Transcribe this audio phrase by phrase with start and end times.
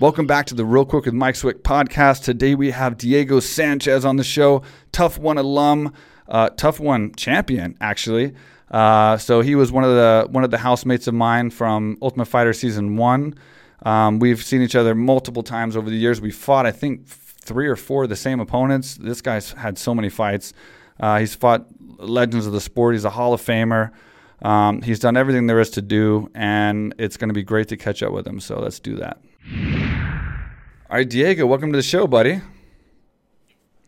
[0.00, 2.24] Welcome back to the Real Quick with Mike Swick podcast.
[2.24, 5.92] Today we have Diego Sanchez on the show, TUF One alum,
[6.26, 8.32] uh, TUF One champion, actually.
[8.70, 12.24] Uh, so he was one of the one of the housemates of mine from Ultimate
[12.24, 13.34] Fighter season one.
[13.82, 16.18] Um, we've seen each other multiple times over the years.
[16.18, 18.94] We fought, I think, three or four of the same opponents.
[18.94, 20.54] This guy's had so many fights.
[20.98, 21.66] Uh, he's fought
[21.98, 22.94] legends of the sport.
[22.94, 23.90] He's a Hall of Famer.
[24.40, 27.76] Um, he's done everything there is to do, and it's going to be great to
[27.76, 28.40] catch up with him.
[28.40, 29.18] So let's do that.
[30.90, 32.40] All right, Diego, welcome to the show, buddy.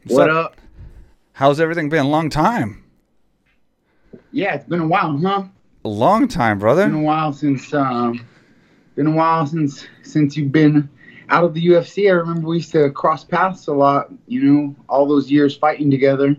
[0.05, 0.53] What's what up?
[0.53, 0.57] up?
[1.33, 2.07] How's everything been?
[2.07, 2.85] Long time.
[4.31, 5.47] Yeah, it's been a while, huh?
[5.85, 6.83] A long time, brother.
[6.83, 8.25] It's Been a while since um,
[8.95, 10.89] been a while since since you've been
[11.29, 12.07] out of the UFC.
[12.07, 14.13] I remember we used to cross paths a lot.
[14.29, 16.37] You know, all those years fighting together.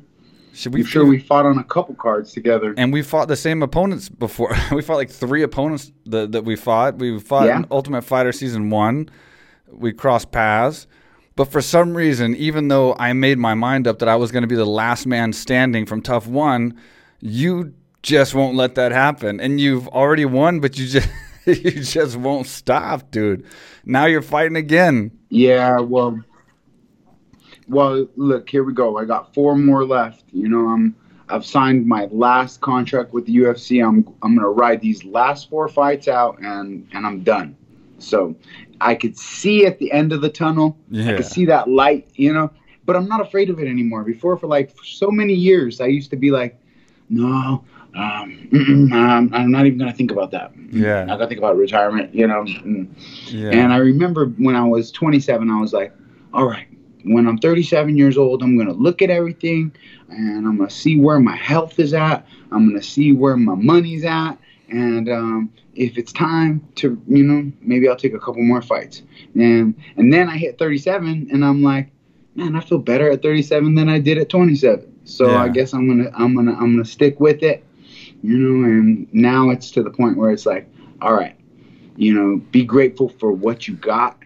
[0.53, 0.79] Should we?
[0.79, 2.73] I'm sure we fought on a couple cards together.
[2.77, 4.55] And we fought the same opponents before.
[4.71, 6.99] we fought like three opponents that, that we fought.
[6.99, 7.57] We fought yeah.
[7.57, 9.09] in Ultimate Fighter season one
[9.77, 10.87] we crossed paths.
[11.35, 14.43] But for some reason, even though I made my mind up that I was going
[14.43, 16.79] to be the last man standing from TUF One,
[17.21, 19.39] you just won't let that happen.
[19.39, 21.09] And you've already won, but you just
[21.45, 23.45] you just won't stop, dude.
[23.85, 25.11] Now you're fighting again.
[25.29, 26.21] Yeah, well,
[27.67, 28.97] well, look, here we go.
[28.97, 30.23] I got four more left.
[30.31, 30.95] You know, I'm
[31.29, 33.85] I've signed my last contract with the UFC.
[33.85, 37.57] I'm I'm gonna ride these last four fights out, and and I'm done.
[38.03, 38.35] So
[38.81, 40.77] I could see at the end of the tunnel.
[40.89, 41.11] Yeah.
[41.11, 42.51] I could see that light, you know.
[42.85, 44.03] But I'm not afraid of it anymore.
[44.03, 46.59] Before, for like for so many years, I used to be like,
[47.09, 47.63] no,
[47.95, 50.53] um, I'm, I'm not even gonna think about that.
[50.55, 52.43] Mm, yeah, I gotta think about retirement, you know.
[52.43, 52.87] Mm, mm.
[53.27, 53.51] Yeah.
[53.51, 55.93] And I remember when I was 27, I was like,
[56.33, 56.67] all right,
[57.03, 59.71] when I'm 37 years old, I'm gonna look at everything,
[60.09, 62.25] and I'm gonna see where my health is at.
[62.51, 64.33] I'm gonna see where my money's at,
[64.73, 69.03] and um, if it's time to, you know, maybe I'll take a couple more fights.
[69.35, 71.91] And and then I hit 37, and I'm like,
[72.35, 75.01] man, I feel better at 37 than I did at 27.
[75.05, 75.43] So yeah.
[75.43, 77.63] I guess I'm gonna I'm gonna I'm gonna stick with it,
[78.23, 78.65] you know.
[78.65, 80.67] And now it's to the point where it's like,
[81.01, 81.35] all right,
[81.95, 84.17] you know, be grateful for what you got,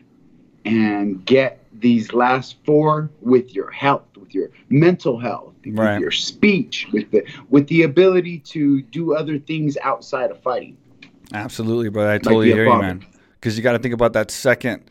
[0.64, 5.94] and get these last four with your health, with your mental health, right.
[5.94, 10.78] with your speech, with the with the ability to do other things outside of fighting.
[11.34, 13.06] Absolutely, but I totally hear you, man.
[13.40, 14.90] Because you got to think about that second,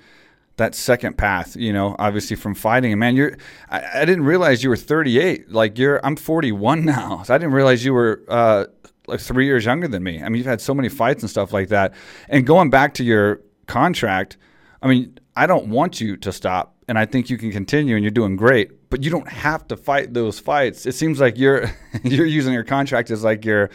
[0.56, 1.56] that second path.
[1.56, 2.92] You know, obviously from fighting.
[2.92, 3.36] And man, you're.
[3.70, 5.50] I, I, didn't realize you were 38.
[5.50, 6.04] Like you're.
[6.04, 8.66] I'm 41 now, so I didn't realize you were uh,
[9.06, 10.22] like three years younger than me.
[10.22, 11.94] I mean, you've had so many fights and stuff like that.
[12.28, 14.36] And going back to your contract,
[14.82, 18.04] I mean, I don't want you to stop and I think you can continue and
[18.04, 20.86] you're doing great, but you don't have to fight those fights.
[20.86, 21.70] It seems like you're
[22.04, 23.70] you're using your contract as like your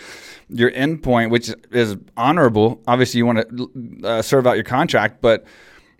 [0.49, 2.81] your end point, which is honorable.
[2.87, 3.71] Obviously, you want to
[4.03, 5.45] uh, serve out your contract, but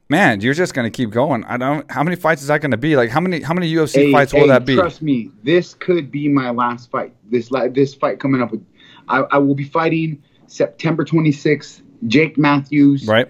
[0.10, 1.44] man, you're just going to keep going.
[1.46, 1.90] I don't.
[1.92, 2.96] How many fights is that going to be?
[2.96, 4.76] Like how many how many UFC hey, fights will that be?
[4.76, 7.14] Trust me, this could be my last fight.
[7.30, 8.66] This this fight coming up with,
[9.08, 11.82] I, I will be fighting September 26th.
[12.08, 13.06] Jake Matthews.
[13.06, 13.28] Right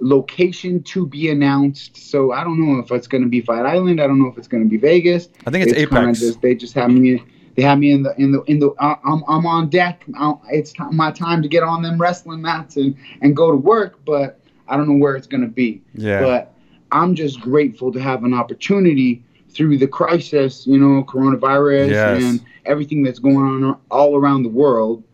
[0.00, 1.96] location to be announced.
[1.96, 4.00] So I don't know if it's going to be Fight Island.
[4.00, 5.28] I don't know if it's going to be Vegas.
[5.46, 6.20] I think it's, it's Apex.
[6.20, 7.22] Just, they just have me.
[7.56, 8.70] They have me in the in the in the.
[8.72, 10.04] Uh, I'm I'm on deck.
[10.18, 13.56] Uh, it's t- my time to get on them wrestling mats and and go to
[13.56, 14.04] work.
[14.04, 15.82] But I don't know where it's going to be.
[15.94, 16.20] Yeah.
[16.20, 16.54] But
[16.90, 22.22] I'm just grateful to have an opportunity through the crisis, you know, coronavirus yes.
[22.22, 25.04] and everything that's going on all around the world.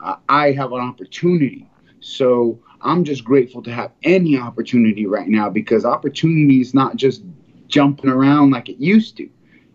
[0.00, 1.68] Uh, I have an opportunity.
[2.00, 7.22] So I'm just grateful to have any opportunity right now because opportunity is not just
[7.68, 9.28] jumping around like it used to.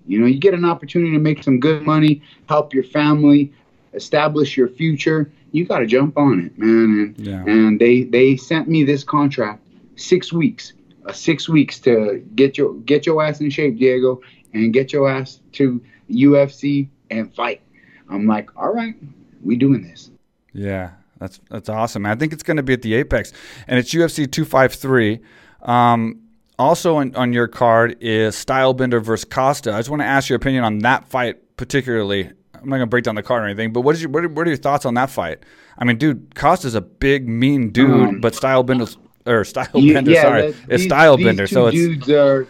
[0.08, 3.54] You know, you get an opportunity to make some good money, help your family,
[3.94, 5.32] establish your future.
[5.52, 7.14] You got to jump on it, man.
[7.18, 7.44] And, yeah.
[7.46, 9.66] and they they sent me this contract,
[9.96, 10.74] six weeks,
[11.06, 14.22] uh, six weeks to get your get your ass in shape, Diego,
[14.54, 17.62] and get your ass to UFC and fight.
[18.10, 18.96] I'm like, all right,
[19.44, 20.12] we doing this.
[20.54, 22.06] Yeah, that's that's awesome.
[22.06, 23.32] I think it's going to be at the Apex,
[23.68, 25.20] and it's UFC 253.
[25.62, 26.20] Um,
[26.60, 29.74] also on, on your card is Stylebender versus Costa.
[29.74, 32.30] I just want to ask your opinion on that fight particularly.
[32.54, 34.30] I'm not gonna break down the card or anything, but what is your what are,
[34.30, 35.44] what are your thoughts on that fight?
[35.78, 40.52] I mean, dude, Costa's a big, mean dude, um, but Stylebender's or Stylebender, yeah, sorry,
[40.52, 41.50] that, it's Stylebender.
[41.50, 42.48] So it's dudes are,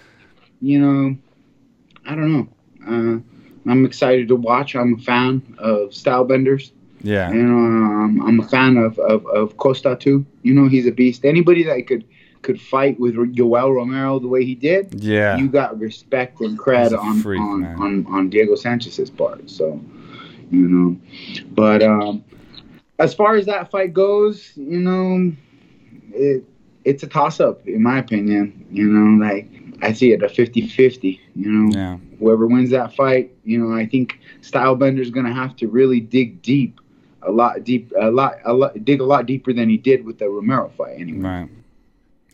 [0.62, 1.18] you know,
[2.06, 2.48] I don't know.
[2.86, 4.76] Uh, I'm excited to watch.
[4.76, 6.72] I'm a fan of Stylebenders.
[7.04, 7.30] Yeah.
[7.30, 10.26] And um, I'm a fan of, of, of Costa too.
[10.42, 11.26] You know, he's a beast.
[11.26, 12.06] Anybody that could
[12.42, 16.98] could fight with Yoel Romero the way he did, yeah, you got respect and cred
[16.98, 19.50] on, freak, on, on, on Diego Sanchez's part.
[19.50, 19.82] So,
[20.52, 21.00] you know,
[21.52, 22.24] but um,
[23.00, 25.34] as far as that fight goes, you know,
[26.14, 26.44] it
[26.86, 28.66] it's a toss up in my opinion.
[28.72, 29.50] You know, like
[29.82, 31.98] I see it a 50-50, You know, yeah.
[32.20, 36.80] whoever wins that fight, you know, I think Stylebender's gonna have to really dig deep,
[37.26, 40.20] a lot deep, a lot, a lot, dig a lot deeper than he did with
[40.20, 41.00] the Romero fight.
[41.00, 41.20] Anyway.
[41.20, 41.50] Right.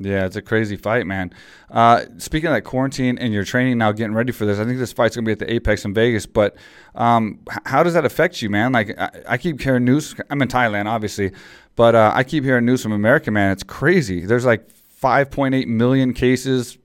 [0.01, 1.33] Yeah, it's a crazy fight, man.
[1.69, 4.79] Uh, speaking of that quarantine and your training now, getting ready for this, I think
[4.79, 6.25] this fight's gonna be at the Apex in Vegas.
[6.25, 6.55] But
[6.95, 8.71] um, how does that affect you, man?
[8.71, 10.15] Like, I, I, keep hearing news.
[10.29, 11.33] I'm in Thailand, obviously,
[11.75, 13.51] but uh, I keep hearing news from America, man.
[13.51, 14.25] It's crazy.
[14.25, 14.69] There's like
[15.01, 16.77] 5.8 million cases,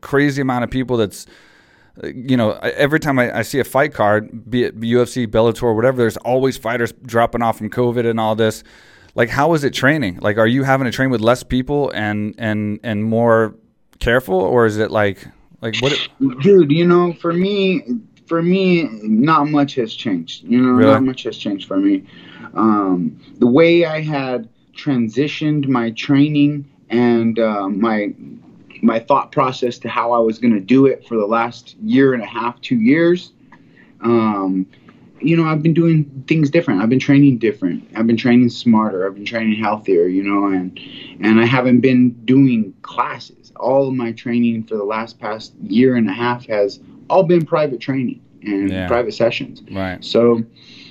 [0.00, 1.26] crazy amount of people that's
[2.04, 5.96] you know, every time I, I, see a fight card, be it UFC, Bellator, whatever,
[5.96, 8.62] there's always fighters dropping off from COVID and all this.
[9.14, 10.18] Like, how is it training?
[10.20, 13.54] Like, are you having to train with less people and and and more
[13.98, 15.26] careful, or is it like
[15.62, 15.92] like what?
[15.92, 17.82] It- Dude, you know, for me,
[18.26, 20.44] for me, not much has changed.
[20.44, 20.92] You know, really?
[20.92, 22.04] not much has changed for me.
[22.52, 28.14] Um, the way I had transitioned my training and uh, my
[28.82, 32.14] my thought process to how I was going to do it for the last year
[32.14, 33.32] and a half, two years.
[34.02, 34.66] Um,
[35.20, 36.82] you know, I've been doing things different.
[36.82, 37.88] I've been training different.
[37.96, 39.06] I've been training smarter.
[39.06, 40.06] I've been training healthier.
[40.06, 40.78] You know, and
[41.20, 43.52] and I haven't been doing classes.
[43.56, 47.46] All of my training for the last past year and a half has all been
[47.46, 48.86] private training and yeah.
[48.86, 49.62] private sessions.
[49.70, 50.04] Right.
[50.04, 50.42] So,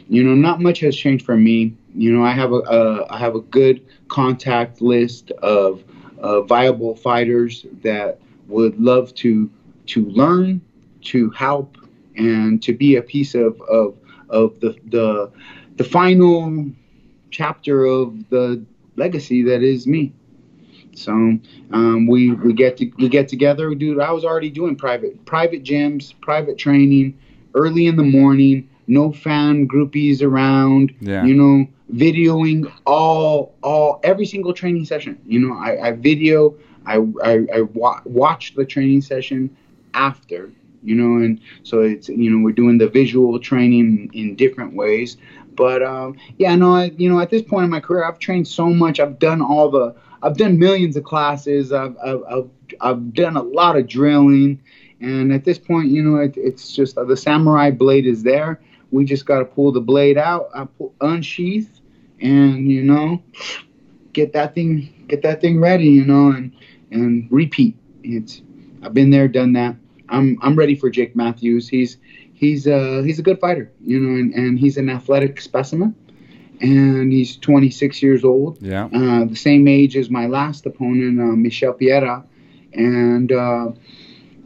[0.09, 1.75] you know, not much has changed for me.
[1.93, 5.83] You know, I have a uh, I have a good contact list of
[6.25, 9.49] uh, viable fighters that would love to
[9.85, 10.59] to learn,
[11.03, 11.77] to help,
[12.17, 13.95] and to be a piece of of,
[14.29, 15.31] of the, the
[15.75, 16.65] the final
[17.29, 20.11] chapter of the legacy that is me.
[20.95, 21.11] So
[21.71, 23.99] um, we we get to we get together, dude.
[23.99, 27.19] I was already doing private private gyms, private training,
[27.53, 28.67] early in the morning.
[28.87, 30.93] No fan groupies around.
[30.99, 31.25] Yeah.
[31.25, 35.19] You know, videoing all all every single training session.
[35.25, 36.55] You know, I, I video,
[36.85, 39.55] I I, I wa- watch the training session
[39.93, 40.51] after.
[40.83, 45.17] You know, and so it's you know we're doing the visual training in different ways.
[45.55, 48.47] But um, yeah, no, I, you know, at this point in my career, I've trained
[48.47, 48.99] so much.
[48.99, 51.71] I've done all the, I've done millions of classes.
[51.73, 52.49] I've I've I've,
[52.81, 54.61] I've done a lot of drilling,
[54.99, 58.59] and at this point, you know, it, it's just uh, the samurai blade is there.
[58.95, 61.81] We just got to pull the blade out, I pull, unsheath,
[62.21, 63.21] and you know
[64.13, 66.53] get that thing get that thing ready you know and
[66.91, 67.75] and repeat.
[68.03, 68.41] It's
[68.83, 69.75] i've been there done that.
[70.07, 71.67] I'm i'm ready for jake matthews.
[71.67, 71.97] He's
[72.33, 75.93] he's uh he's a good fighter you know and, and he's an athletic specimen.
[76.61, 78.61] And he's 26 years old.
[78.61, 78.85] Yeah.
[78.85, 82.23] Uh, the same age as my last opponent uh, Michel Pereira
[82.71, 83.71] and uh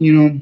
[0.00, 0.40] you know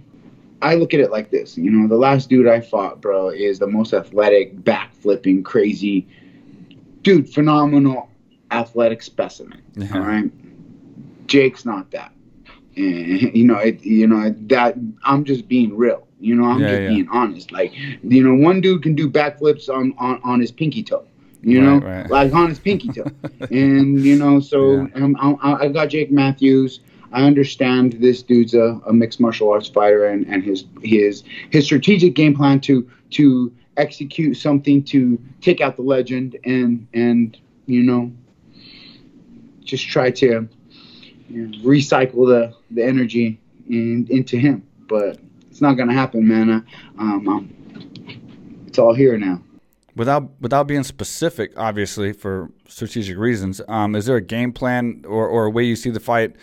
[0.61, 3.59] I look at it like this, you know, the last dude I fought, bro, is
[3.59, 6.09] the most athletic, back flipping, crazy,
[7.03, 8.11] dude, phenomenal
[8.51, 9.63] athletic specimen.
[9.77, 9.95] Yeah.
[9.95, 10.31] All right,
[11.27, 12.13] Jake's not that.
[12.77, 16.07] And, you know, it, you know that I'm just being real.
[16.21, 16.89] You know, I'm yeah, just yeah.
[16.89, 17.53] being honest.
[17.53, 17.73] Like,
[18.03, 21.05] you know, one dude can do backflips on on, on his pinky toe.
[21.41, 22.11] You know, right, right.
[22.11, 23.07] like on his pinky toe,
[23.51, 25.05] and you know, so yeah.
[25.05, 26.81] um, I, I got Jake Matthews.
[27.13, 31.65] I understand this dude's a, a, mixed martial arts fighter and, and his his his
[31.65, 37.83] strategic game plan to to execute something to take out the legend and and you
[37.83, 38.13] know
[39.65, 40.49] just try to
[41.29, 44.67] you know, recycle the the energy in, into him.
[44.89, 45.19] But
[45.51, 46.67] it's not gonna happen man.
[46.99, 47.55] Um, um,
[48.67, 49.43] it's all here now.
[49.97, 55.27] Without without being specific obviously for strategic reasons um, is there a game plan or,
[55.27, 56.37] or a way you see the fight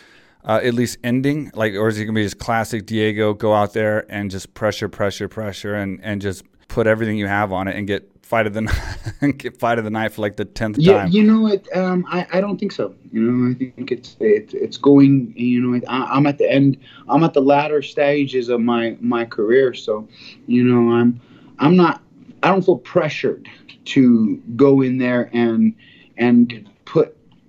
[0.46, 3.74] uh, at least ending like or is it gonna be just classic diego go out
[3.74, 7.75] there and just pressure pressure pressure and and just put everything you have on it
[7.75, 11.04] and get fight of the get fight of the night for like the tenth yeah,
[11.04, 11.12] time.
[11.12, 11.78] you know what?
[11.78, 12.96] Um, I I don't think so.
[13.12, 15.34] You know, I think it's it, it's going.
[15.38, 16.78] You know, I, I'm at the end.
[17.08, 19.74] I'm at the latter stages of my my career.
[19.74, 20.08] So,
[20.48, 21.22] you know, I'm
[21.60, 22.02] I'm not.
[22.42, 23.48] I don't feel pressured
[23.86, 25.75] to go in there and
[26.18, 26.70] and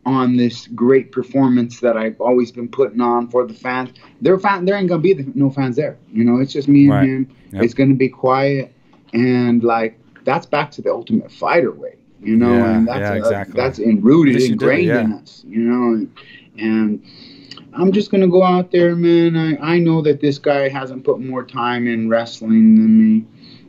[0.06, 3.90] on this great performance that I've always been putting on for the fans.
[4.22, 5.98] There, fan, there ain't gonna be the, no fans there.
[6.10, 7.08] You know, it's just me and right.
[7.08, 7.36] him.
[7.52, 7.62] Yep.
[7.64, 8.72] It's gonna be quiet
[9.12, 13.12] and like that's back to the ultimate fighter way you know yeah, and that's yeah,
[13.12, 13.54] uh, exactly.
[13.56, 15.00] that's enrooted ingrained yeah.
[15.00, 16.10] in us you know and,
[16.58, 17.02] and
[17.74, 21.20] i'm just gonna go out there man I, I know that this guy hasn't put
[21.20, 23.24] more time in wrestling than me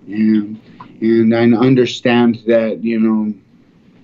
[0.07, 0.61] and
[1.01, 3.33] and i understand that you know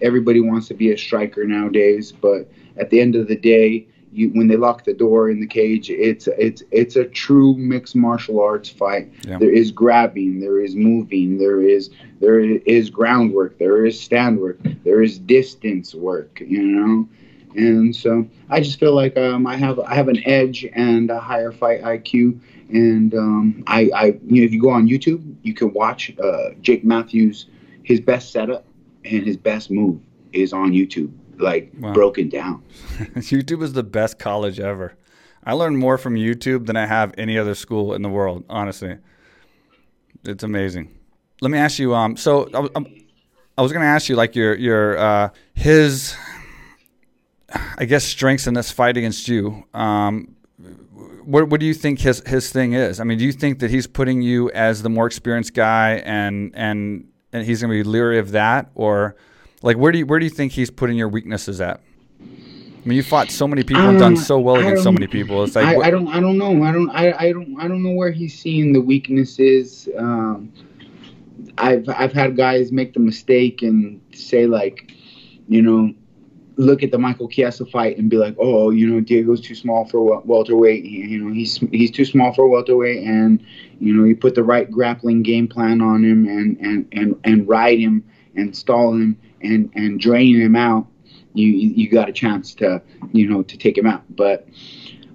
[0.03, 4.29] everybody wants to be a striker nowadays but at the end of the day you
[4.29, 8.39] when they lock the door in the cage, it's it's it's a true mixed martial
[8.39, 9.11] arts fight.
[9.27, 9.39] Yeah.
[9.39, 14.59] There is grabbing, there is moving, there is there is groundwork, there is stand work,
[14.83, 17.09] there is distance work, you know,
[17.55, 21.19] and so I just feel like um, I have I have an edge and a
[21.19, 22.39] higher fight IQ.
[22.69, 26.51] And um, I, I, you know, if you go on YouTube, you can watch uh,
[26.61, 27.45] Jake Matthews.
[27.83, 28.65] His best setup
[29.05, 29.99] and his best move
[30.31, 31.93] is on YouTube, like wow.
[31.93, 32.63] broken down.
[33.15, 34.95] YouTube is the best college ever.
[35.43, 38.45] I learned more from YouTube than I have any other school in the world.
[38.49, 38.97] Honestly,
[40.23, 40.97] it's amazing.
[41.41, 41.93] Let me ask you.
[41.93, 43.03] Um, so I, I,
[43.57, 46.15] I was going to ask you, like your your uh, his
[47.77, 49.63] I guess strengths in this fight against you.
[49.73, 50.35] Um,
[51.23, 52.99] what what do you think his his thing is?
[52.99, 56.51] I mean, do you think that he's putting you as the more experienced guy, and
[56.55, 59.15] and and he's going to be leery of that, or
[59.61, 61.81] like where do you where do you think he's putting your weaknesses at?
[62.83, 65.43] I mean, you fought so many people and done so well against so many people.
[65.45, 66.63] It's like I, I, don't, I don't know.
[66.63, 69.87] I don't, I, I don't, I don't know where he's seeing the weaknesses.
[69.97, 70.51] Um,
[71.57, 74.91] I've, I've had guys make the mistake and say like,
[75.47, 75.93] you know,
[76.57, 79.85] look at the Michael Chiesa fight and be like, oh, you know, Diego's too small
[79.85, 80.83] for welterweight.
[80.83, 83.43] He, you know, he's he's too small for welterweight, and
[83.79, 87.47] you know, you put the right grappling game plan on him and and and and
[87.47, 88.03] ride him
[88.35, 90.87] and stall him and and drain him out.
[91.33, 92.81] You you got a chance to
[93.11, 94.47] you know to take him out, but.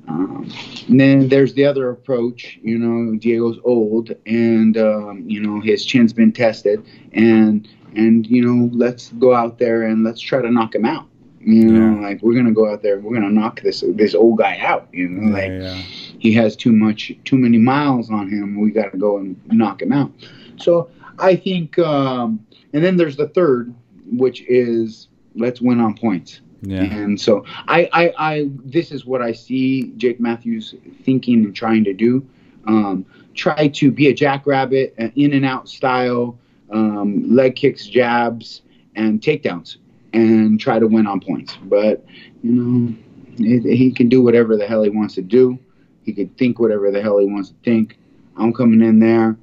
[0.08, 0.50] Um,
[0.88, 2.58] then there's the other approach.
[2.62, 8.42] You know, Diego's old, and um, you know his chin's been tested, and and you
[8.42, 11.06] know let's go out there and let's try to knock him out
[11.48, 12.08] you know, yeah.
[12.08, 14.86] like we're gonna go out there, we're gonna knock this this old guy out.
[14.92, 15.74] You know, like yeah.
[16.18, 18.60] he has too much, too many miles on him.
[18.60, 20.12] We got to go and knock him out.
[20.58, 23.74] So I think, um, and then there's the third,
[24.12, 26.42] which is let's win on points.
[26.60, 26.82] Yeah.
[26.82, 31.84] And so I, I, I, this is what I see Jake Matthews thinking and trying
[31.84, 32.28] to do.
[32.66, 36.36] Um, try to be a jackrabbit, an in and out style,
[36.70, 38.62] um, leg kicks, jabs,
[38.96, 39.78] and takedowns
[40.12, 41.56] and try to win on points.
[41.62, 42.04] But
[42.42, 42.94] you know,
[43.38, 45.58] it, he can do whatever the hell he wants to do.
[46.04, 47.98] He can think whatever the hell he wants to think.
[48.36, 49.36] I'm coming in there,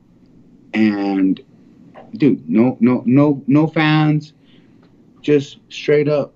[0.73, 1.39] and
[2.17, 4.33] dude, no, no, no, no fans,
[5.21, 6.33] just straight up.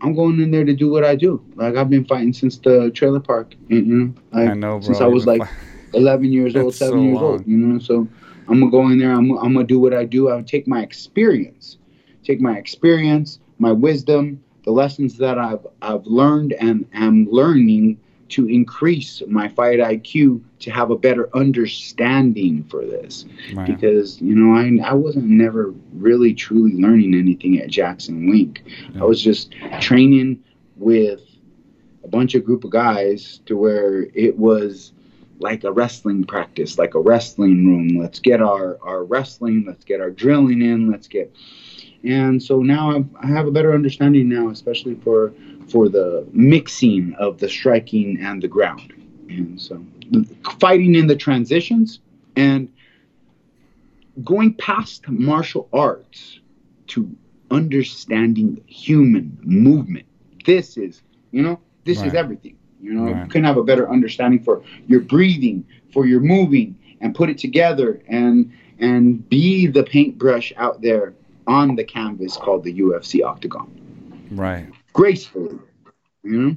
[0.00, 1.44] I'm going in there to do what I do.
[1.54, 3.54] Like I've been fighting since the trailer park.
[3.68, 4.86] You know, like, I know, bro.
[4.86, 5.42] Since I was like
[5.94, 7.24] 11 years old, seven so years long.
[7.24, 7.46] old.
[7.46, 8.08] You know, so
[8.48, 9.12] I'm gonna go in there.
[9.12, 10.28] I'm, I'm gonna do what I do.
[10.28, 11.78] I'll take my experience,
[12.22, 17.98] take my experience, my wisdom, the lessons that I've I've learned and am learning
[18.30, 23.26] to increase my fight IQ to have a better understanding for this.
[23.54, 23.66] Right.
[23.66, 28.64] Because, you know, I, I wasn't never really truly learning anything at Jackson Wink.
[28.92, 29.02] Yeah.
[29.02, 30.42] I was just training
[30.76, 31.20] with
[32.02, 34.92] a bunch of group of guys to where it was
[35.38, 38.00] like a wrestling practice, like a wrestling room.
[38.00, 41.34] Let's get our, our wrestling, let's get our drilling in, let's get
[42.04, 45.32] and so now I've, I have a better understanding now, especially for
[45.68, 48.92] for the mixing of the striking and the ground,
[49.28, 49.82] and so
[50.60, 52.00] fighting in the transitions
[52.36, 52.70] and
[54.22, 56.40] going past martial arts
[56.88, 57.10] to
[57.50, 60.06] understanding human movement.
[60.44, 62.08] This is, you know, this right.
[62.08, 62.56] is everything.
[62.80, 63.24] You know, right.
[63.24, 67.38] you can have a better understanding for your breathing, for your moving, and put it
[67.38, 71.14] together and and be the paintbrush out there
[71.46, 74.28] on the canvas called the UFC octagon.
[74.30, 74.66] Right.
[74.92, 75.58] Gracefully.
[76.22, 76.56] You know?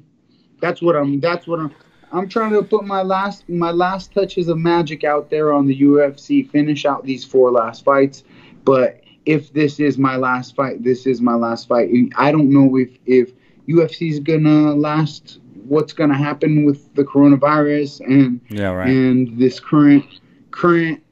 [0.62, 1.74] That's what I'm that's what I'm
[2.12, 5.82] I'm trying to put my last my last touches of magic out there on the
[5.82, 8.24] UFC, finish out these four last fights.
[8.63, 11.89] But if this is my last fight, this is my last fight.
[12.15, 13.34] I don't know if if
[13.67, 15.39] UFC is gonna last.
[15.67, 18.88] What's gonna happen with the coronavirus and yeah, right.
[18.88, 20.06] and this current
[20.51, 21.03] current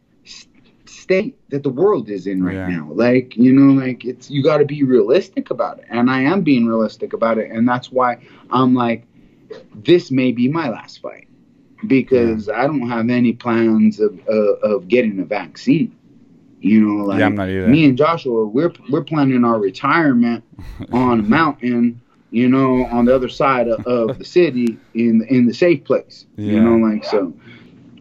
[0.90, 2.68] state that the world is in right yeah.
[2.68, 2.90] now.
[2.92, 5.86] Like, you know, like it's you got to be realistic about it.
[5.90, 7.52] And I am being realistic about it.
[7.52, 9.06] And that's why I'm like
[9.74, 11.28] this may be my last fight
[11.88, 12.62] because yeah.
[12.62, 15.96] I don't have any plans of uh, of getting a vaccine.
[16.60, 20.44] You know, like yeah, me and Joshua, we're we're planning our retirement
[20.92, 22.02] on a mountain,
[22.32, 26.26] you know, on the other side of, of the city in in the safe place.
[26.38, 26.54] Yeah.
[26.54, 27.34] You know, like so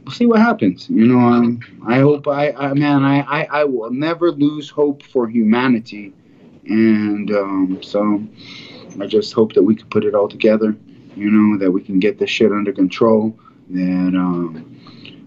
[0.05, 0.89] we'll see what happens.
[0.89, 5.03] You know, um, I hope I, I man, I, I, I will never lose hope
[5.03, 6.13] for humanity,
[6.67, 8.23] and um, so
[9.01, 10.77] I just hope that we can put it all together.
[11.17, 13.39] You know, that we can get this shit under control.
[13.71, 14.79] That um,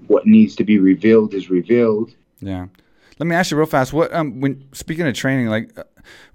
[0.08, 2.14] what needs to be revealed is revealed.
[2.40, 2.68] Yeah.
[3.20, 3.94] Let me ask you real fast.
[3.94, 5.84] What um, when speaking of training, like uh,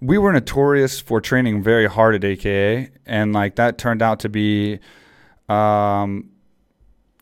[0.00, 4.28] we were notorious for training very hard at AKA, and like that turned out to
[4.28, 4.80] be
[5.48, 6.31] um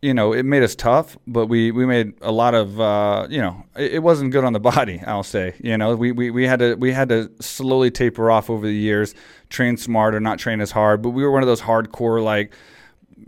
[0.02, 3.40] you know, it made us tough, but we, we made a lot of, uh, you
[3.40, 5.02] know, it, it, wasn't good on the body.
[5.06, 8.48] I'll say, you know, we, we, we had to we had to slowly taper off
[8.48, 9.14] over the years,
[9.50, 11.02] train smarter, not train as hard.
[11.02, 12.54] But we were one of those hardcore like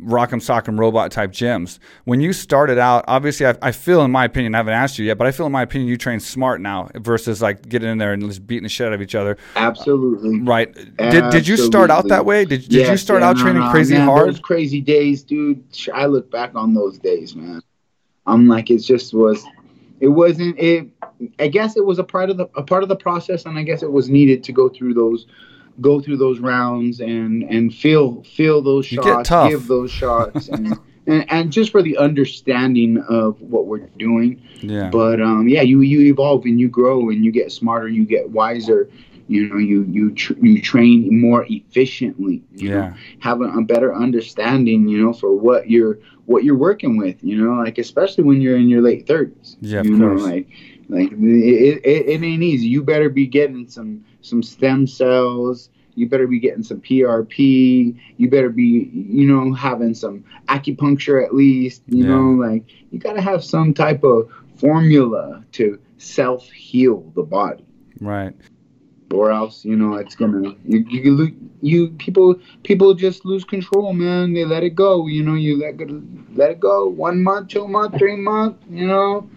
[0.01, 1.79] rock'em sock'em robot type gyms.
[2.05, 5.05] When you started out, obviously, I, I, feel, in my opinion, I haven't asked you
[5.05, 7.99] yet, but I feel, in my opinion, you train smart now versus like getting in
[7.99, 9.37] there and just beating the shit out of each other.
[9.57, 10.41] Absolutely.
[10.41, 10.69] Right.
[10.69, 11.21] Absolutely.
[11.21, 12.45] Did, did you start out that way?
[12.45, 14.29] Did, did yes, you start out training crazy man, hard?
[14.29, 15.63] Those crazy days, dude.
[15.93, 17.63] I look back on those days, man.
[18.27, 19.45] I'm like, it just was.
[20.01, 20.89] It wasn't it.
[21.39, 23.63] I guess it was a part of the a part of the process, and I
[23.63, 25.27] guess it was needed to go through those
[25.81, 31.31] go through those rounds and and feel feel those shots, give those shots, and, and,
[31.31, 34.43] and just for the understanding of what we're doing.
[34.61, 34.91] Yeah.
[34.91, 38.31] But um, yeah, you you evolve and you grow and you get smarter, you get
[38.31, 38.89] wiser.
[39.29, 42.43] You know, you you tr- you train more efficiently.
[42.55, 42.75] You yeah.
[42.75, 44.89] Know, have a, a better understanding.
[44.89, 47.23] You know, for what you're what you're working with.
[47.23, 49.57] You know, like especially when you're in your late thirties.
[49.61, 50.23] Yeah, you of course.
[50.23, 50.49] Like
[50.93, 52.67] like it, it, it ain't easy.
[52.67, 55.71] You better be getting some some stem cells.
[55.95, 57.99] You better be getting some PRP.
[58.19, 61.83] You better be, you know, having some acupuncture at least.
[61.87, 62.11] You yeah.
[62.11, 67.65] know, like you got to have some type of formula to self heal the body.
[68.01, 68.35] Right.
[69.15, 74.35] Or else, you know, it's gonna you you you people people just lose control, man.
[74.35, 75.07] They let it go.
[75.07, 76.03] You know, you let go,
[76.35, 76.87] let it go.
[76.87, 78.57] One month, two month, three month.
[78.71, 79.29] You know,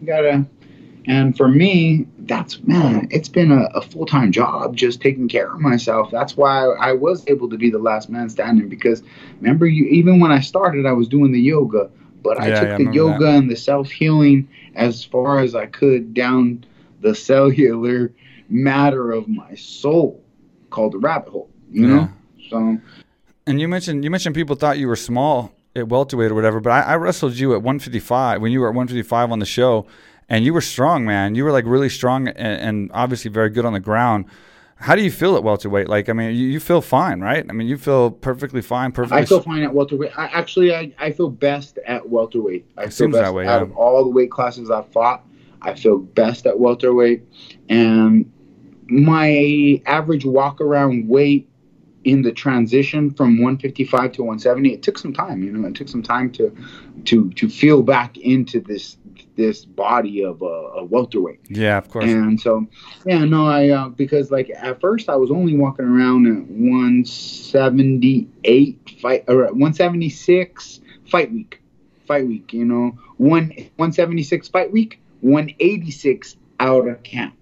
[0.00, 0.46] you gotta
[1.06, 5.52] and for me, that's man, it's been a, a full time job just taking care
[5.52, 6.10] of myself.
[6.10, 9.02] That's why I was able to be the last man standing because
[9.40, 11.90] remember, you even when I started, I was doing the yoga,
[12.22, 13.34] but I yeah, took yeah, the yoga that.
[13.34, 16.64] and the self healing as far as I could down
[17.00, 18.12] the cellular
[18.48, 20.22] matter of my soul
[20.70, 21.94] called the rabbit hole, you yeah.
[21.94, 22.08] know?
[22.50, 22.78] So.
[23.46, 26.70] And you mentioned you mentioned people thought you were small at welterweight or whatever, but
[26.70, 29.86] I, I wrestled you at 155 when you were at 155 on the show
[30.28, 31.34] and you were strong, man.
[31.34, 34.26] You were like really strong and, and, obviously very good on the ground.
[34.76, 35.88] How do you feel at welterweight?
[35.88, 37.46] Like, I mean, you, you feel fine, right?
[37.48, 39.22] I mean, you feel perfectly fine, perfectly.
[39.22, 40.18] I feel fine at welterweight.
[40.18, 42.66] I, actually, I, I feel best at welterweight.
[42.76, 43.46] I it feel best that way.
[43.46, 43.62] Out yeah.
[43.62, 45.24] of all the weight classes I've fought,
[45.62, 47.22] I feel best at welterweight,
[47.68, 48.30] and
[48.86, 51.48] my average walk around weight
[52.04, 55.88] in the transition from 155 to 170 it took some time you know it took
[55.88, 56.54] some time to
[57.04, 58.98] to to feel back into this
[59.36, 61.40] this body of a, a welterweight.
[61.48, 62.04] Yeah, of course.
[62.04, 62.66] And so,
[63.06, 68.98] yeah, no, I uh, because like at first I was only walking around at 178
[69.00, 71.62] fight or 176 fight week,
[72.06, 72.52] fight week.
[72.52, 77.34] You know, one 176 fight week, 186 out of camp.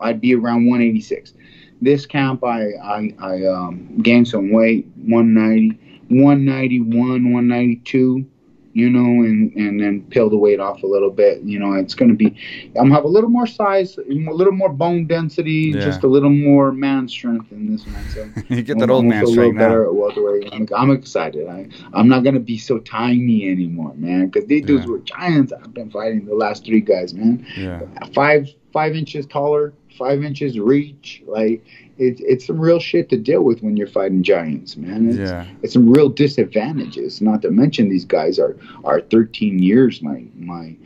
[0.00, 1.32] I'd be around 186.
[1.80, 8.26] This camp, I I, I um, gained some weight, 190, 191, 192
[8.74, 11.40] you know, and, and then peel the weight off a little bit.
[11.42, 12.36] You know, it's going to be,
[12.76, 15.80] I'm gonna have a little more size, a little more bone density, yeah.
[15.80, 18.04] just a little more man strength in this one.
[18.10, 19.82] So you get that old man strength now.
[19.82, 20.52] At.
[20.52, 21.48] I'm, I'm excited.
[21.48, 24.90] I, I'm not going to be so tiny anymore, man, because these dudes yeah.
[24.90, 25.52] were giants.
[25.52, 27.46] I've been fighting the last three guys, man.
[27.56, 27.80] Yeah.
[28.12, 31.64] Five, five inches taller, five inches reach, like
[31.98, 35.08] it's it's some real shit to deal with when you're fighting giants, man.
[35.08, 35.46] It's, yeah.
[35.62, 37.20] it's some real disadvantages.
[37.20, 40.76] Not to mention these guys are are 13 years my my,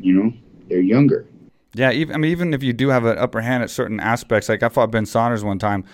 [0.00, 0.32] you know,
[0.68, 1.26] they're younger.
[1.74, 4.48] Yeah, even I mean, even if you do have an upper hand at certain aspects,
[4.48, 5.84] like I fought Ben Saunders one time,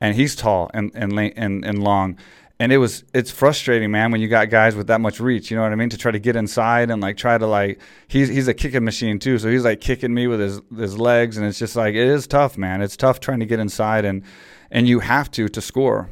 [0.00, 2.18] and he's tall and and and, and long,
[2.62, 5.50] and it was it's frustrating, man, when you got guys with that much reach.
[5.50, 5.88] You know what I mean?
[5.88, 9.18] To try to get inside and like try to like he's he's a kicking machine
[9.18, 12.06] too, so he's like kicking me with his his legs, and it's just like it
[12.06, 12.80] is tough, man.
[12.80, 14.22] It's tough trying to get inside and
[14.70, 16.08] and you have to to score.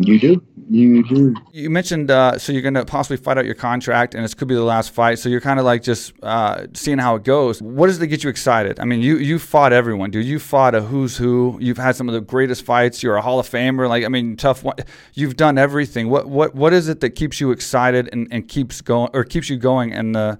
[0.00, 0.42] You do.
[0.70, 1.34] You do.
[1.50, 4.46] You mentioned uh, so you're going to possibly fight out your contract, and this could
[4.46, 5.18] be the last fight.
[5.18, 7.60] So you're kind of like just uh, seeing how it goes.
[7.60, 8.78] What does it get you excited?
[8.78, 10.24] I mean, you you fought everyone, dude.
[10.24, 11.58] You fought a who's who.
[11.60, 13.02] You've had some of the greatest fights.
[13.02, 13.88] You're a Hall of Famer.
[13.88, 14.76] Like I mean, TUF one.
[15.14, 16.10] You've done everything.
[16.10, 19.50] What what what is it that keeps you excited and, and keeps going or keeps
[19.50, 20.38] you going in the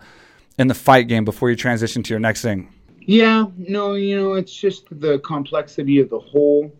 [0.56, 2.72] in the fight game before you transition to your next thing?
[3.00, 6.70] Yeah, no, you know, it's just the complexity of the whole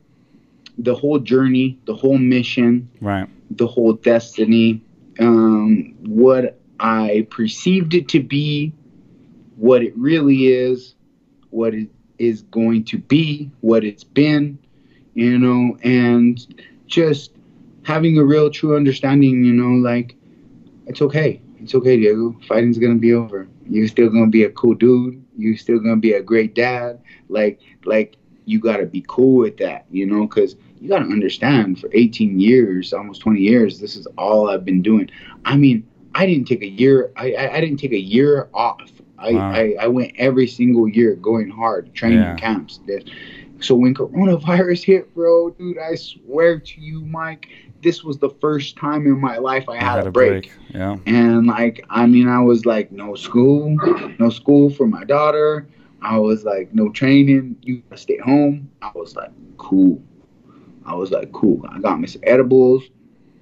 [0.79, 4.81] the whole journey, the whole mission, right, the whole destiny,
[5.19, 8.73] um, what I perceived it to be,
[9.57, 10.95] what it really is,
[11.51, 11.88] what it
[12.19, 14.59] is going to be, what it's been,
[15.14, 16.38] you know, and
[16.87, 17.33] just
[17.83, 20.17] having a real true understanding, you know, like
[20.87, 21.41] it's okay.
[21.61, 22.37] It's okay, Diego.
[22.47, 23.49] Fighting's gonna be over.
[23.69, 25.23] You're still gonna be a cool dude.
[25.37, 27.01] You're still gonna be a great dad.
[27.29, 31.81] Like, like you gotta be cool with that, you know, because you got to understand
[31.81, 35.11] for 18 years, almost 20 years, this is all I've been doing.
[35.45, 37.12] I mean, I didn't take a year.
[37.17, 38.91] I I, I didn't take a year off.
[39.19, 39.51] I, wow.
[39.51, 42.37] I, I went every single year going hard, training yeah.
[42.37, 42.81] camps.
[43.61, 47.49] So when coronavirus hit, bro, dude, I swear to you, Mike,
[47.83, 50.45] this was the first time in my life I had, had a, break.
[50.45, 50.53] break.
[50.75, 50.97] Yeah.
[51.07, 53.77] And like, I mean, I was like, no school,
[54.19, 55.67] no school for my daughter.
[56.01, 57.57] I was like, no training.
[57.62, 58.71] You stay home.
[58.83, 60.01] I was like, cool.
[60.88, 61.64] I was like, cool.
[61.68, 62.85] I got me some edibles.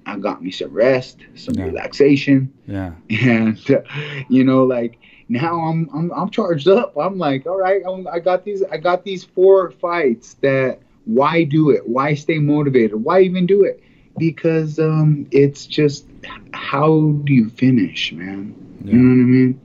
[0.05, 1.65] I got me some rest, some yeah.
[1.65, 2.53] relaxation.
[2.65, 2.93] Yeah.
[3.09, 3.81] And uh,
[4.29, 6.97] you know, like now I'm, I'm I'm charged up.
[6.97, 11.43] I'm like, all right, I'm, I got these I got these four fights that why
[11.43, 11.87] do it?
[11.87, 13.03] Why stay motivated?
[13.03, 13.83] Why even do it?
[14.17, 16.05] because um, it's just
[16.53, 18.55] how do you finish, man?
[18.83, 18.93] Yeah.
[18.93, 19.61] You know what I mean?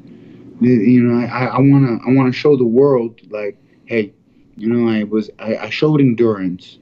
[0.60, 4.12] You know, I, I wanna I wanna show the world like, hey,
[4.56, 6.78] you know, I was I, I showed endurance.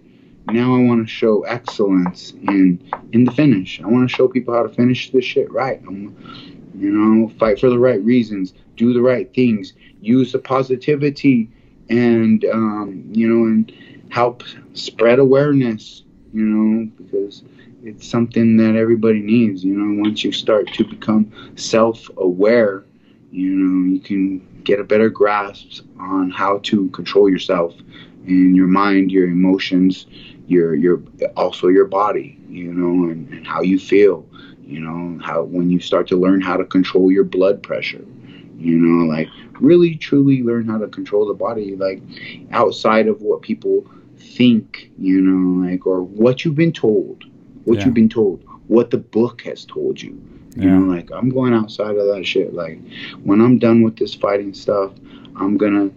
[0.52, 2.82] Now I want to show excellence in
[3.12, 3.80] in the finish.
[3.80, 5.80] I want to show people how to finish this shit right.
[5.86, 6.16] I'm,
[6.74, 11.50] you know, fight for the right reasons, do the right things, use the positivity,
[11.88, 13.72] and um, you know, and
[14.10, 14.42] help
[14.74, 16.02] spread awareness.
[16.32, 17.42] You know, because
[17.82, 19.64] it's something that everybody needs.
[19.64, 22.84] You know, once you start to become self-aware,
[23.30, 27.74] you know, you can get a better grasp on how to control yourself
[28.26, 30.06] and your mind, your emotions,
[30.50, 31.02] your your
[31.36, 32.38] also your body.
[32.48, 34.26] You know, and, and how you feel.
[34.62, 38.04] You know, how when you start to learn how to control your blood pressure.
[38.56, 42.02] You know, like really truly learn how to control the body, like
[42.50, 43.86] outside of what people
[44.16, 44.90] think.
[44.98, 47.24] You know, like or what you've been told
[47.64, 47.86] what yeah.
[47.86, 50.20] you've been told, what the book has told you.
[50.56, 50.78] You yeah.
[50.78, 52.54] know, like I'm going outside of that shit.
[52.54, 52.80] Like
[53.22, 54.92] when I'm done with this fighting stuff,
[55.36, 55.90] I'm gonna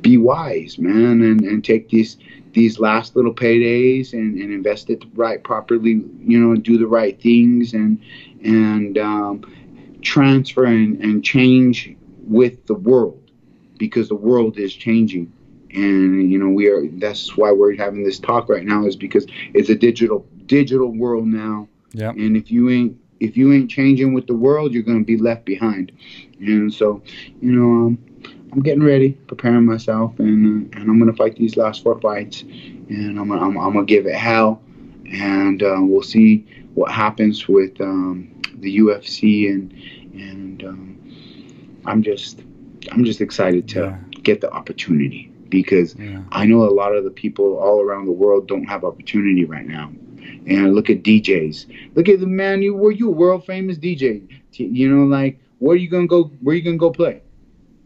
[0.00, 2.16] be wise, man, and, and take these
[2.52, 7.20] these last little paydays and, and invest it right properly, you know, do the right
[7.20, 8.00] things and
[8.42, 13.30] and um, transfer and, and change with the world
[13.78, 15.32] because the world is changing
[15.72, 19.26] and you know we are that's why we're having this talk right now is because
[19.54, 21.68] it's a digital digital world now.
[21.92, 22.10] Yeah.
[22.10, 25.44] And if you ain't if you ain't changing with the world, you're gonna be left
[25.44, 25.92] behind.
[26.40, 27.02] And so,
[27.40, 27.98] you know, um,
[28.52, 32.42] I'm getting ready, preparing myself, and uh, and I'm gonna fight these last four fights,
[32.42, 34.60] and I'm gonna I'm, I'm gonna give it hell,
[35.04, 39.72] and uh, we'll see what happens with um, the UFC, and
[40.14, 42.40] and um, I'm just
[42.90, 43.98] I'm just excited to yeah.
[44.22, 46.22] get the opportunity because yeah.
[46.32, 49.66] I know a lot of the people all around the world don't have opportunity right
[49.66, 49.92] now
[50.46, 51.94] and look at DJs.
[51.96, 54.26] Look at the man you were you a world famous DJ.
[54.52, 56.24] You know, like where are you gonna go?
[56.40, 57.22] Where are you gonna go play?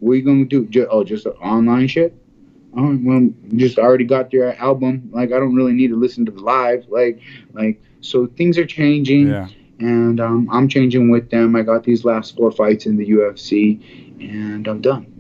[0.00, 0.66] What are you gonna do?
[0.66, 2.14] Just, oh, just online shit.
[2.76, 5.08] Oh, well, just already got their album.
[5.12, 6.84] Like I don't really need to listen to the live.
[6.88, 7.20] Like,
[7.52, 9.28] like so things are changing.
[9.28, 9.48] Yeah.
[9.80, 11.56] And um, I'm changing with them.
[11.56, 13.80] I got these last four fights in the UFC,
[14.20, 15.14] and I'm done.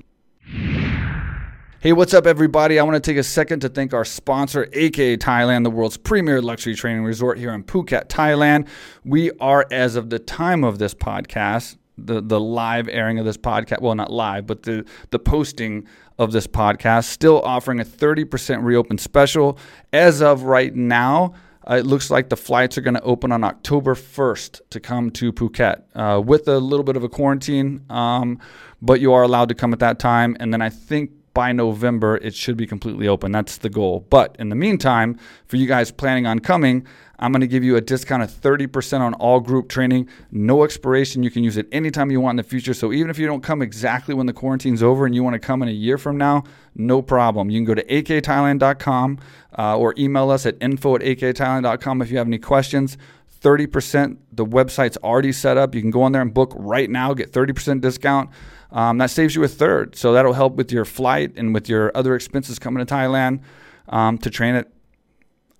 [1.84, 2.78] Hey, what's up, everybody?
[2.78, 6.40] I want to take a second to thank our sponsor, AK Thailand, the world's premier
[6.40, 8.68] luxury training resort here in Phuket, Thailand.
[9.04, 13.36] We are, as of the time of this podcast, the the live airing of this
[13.36, 15.86] podcast, well, not live, but the the posting
[16.18, 19.58] of this podcast, still offering a 30% reopen special.
[19.92, 21.34] As of right now,
[21.68, 25.10] uh, it looks like the flights are going to open on October 1st to come
[25.10, 28.38] to Phuket uh, with a little bit of a quarantine, um,
[28.82, 30.36] but you are allowed to come at that time.
[30.38, 33.32] And then I think by November, it should be completely open.
[33.32, 34.06] That's the goal.
[34.08, 36.86] But in the meantime, for you guys planning on coming,
[37.18, 40.08] I'm going to give you a discount of 30% on all group training.
[40.30, 41.22] No expiration.
[41.22, 42.74] You can use it anytime you want in the future.
[42.74, 45.40] So even if you don't come exactly when the quarantine's over and you want to
[45.40, 47.50] come in a year from now, no problem.
[47.50, 49.18] You can go to akthailand.com
[49.58, 52.98] uh, or email us at info at akthailand.com if you have any questions.
[53.40, 54.16] 30%.
[54.32, 55.74] The website's already set up.
[55.74, 58.30] You can go on there and book right now, get 30% discount.
[58.72, 59.94] Um, that saves you a third.
[59.94, 63.40] So that'll help with your flight and with your other expenses coming to Thailand
[63.88, 64.73] um, to train it.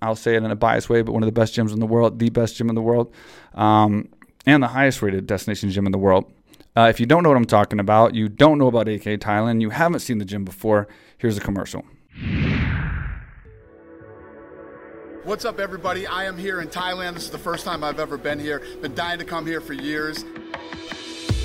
[0.05, 1.87] I'll say it in a biased way, but one of the best gyms in the
[1.87, 3.13] world, the best gym in the world,
[3.55, 4.09] um,
[4.45, 6.31] and the highest rated destination gym in the world.
[6.77, 9.61] Uh, if you don't know what I'm talking about, you don't know about AK Thailand,
[9.61, 10.89] you haven't seen the gym before,
[11.19, 11.85] here's a commercial.
[15.25, 16.07] What's up, everybody?
[16.07, 17.15] I am here in Thailand.
[17.15, 18.61] This is the first time I've ever been here.
[18.83, 20.23] Been dying to come here for years.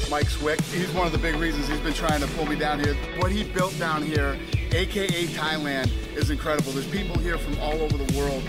[0.10, 0.60] Mike Swick.
[0.62, 2.96] He's one of the big reasons he's been trying to pull me down here.
[3.18, 4.38] What he built down here,
[4.72, 6.72] aka Thailand, is incredible.
[6.72, 8.44] There's people here from all over the world.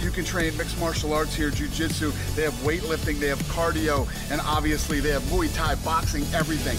[0.00, 2.12] You can train mixed martial arts here, jiu-jitsu.
[2.34, 6.78] They have weightlifting, they have cardio, and obviously they have Muay Thai, boxing, everything.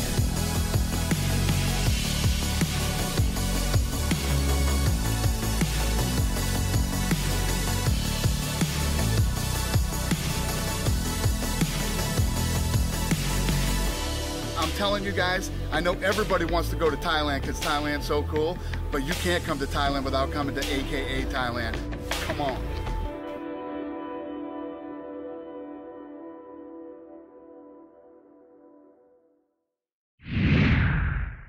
[14.76, 18.58] Telling you guys, I know everybody wants to go to Thailand because Thailand's so cool,
[18.92, 21.78] but you can't come to Thailand without coming to AKA Thailand.
[22.10, 22.62] Come on.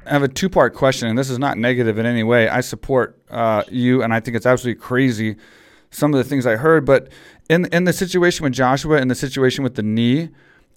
[0.06, 2.48] I have a two part question, and this is not negative in any way.
[2.48, 5.36] I support uh, you, and I think it's absolutely crazy
[5.90, 6.84] some of the things I heard.
[6.84, 7.08] But
[7.48, 10.30] in in the situation with Joshua, in the situation with the knee,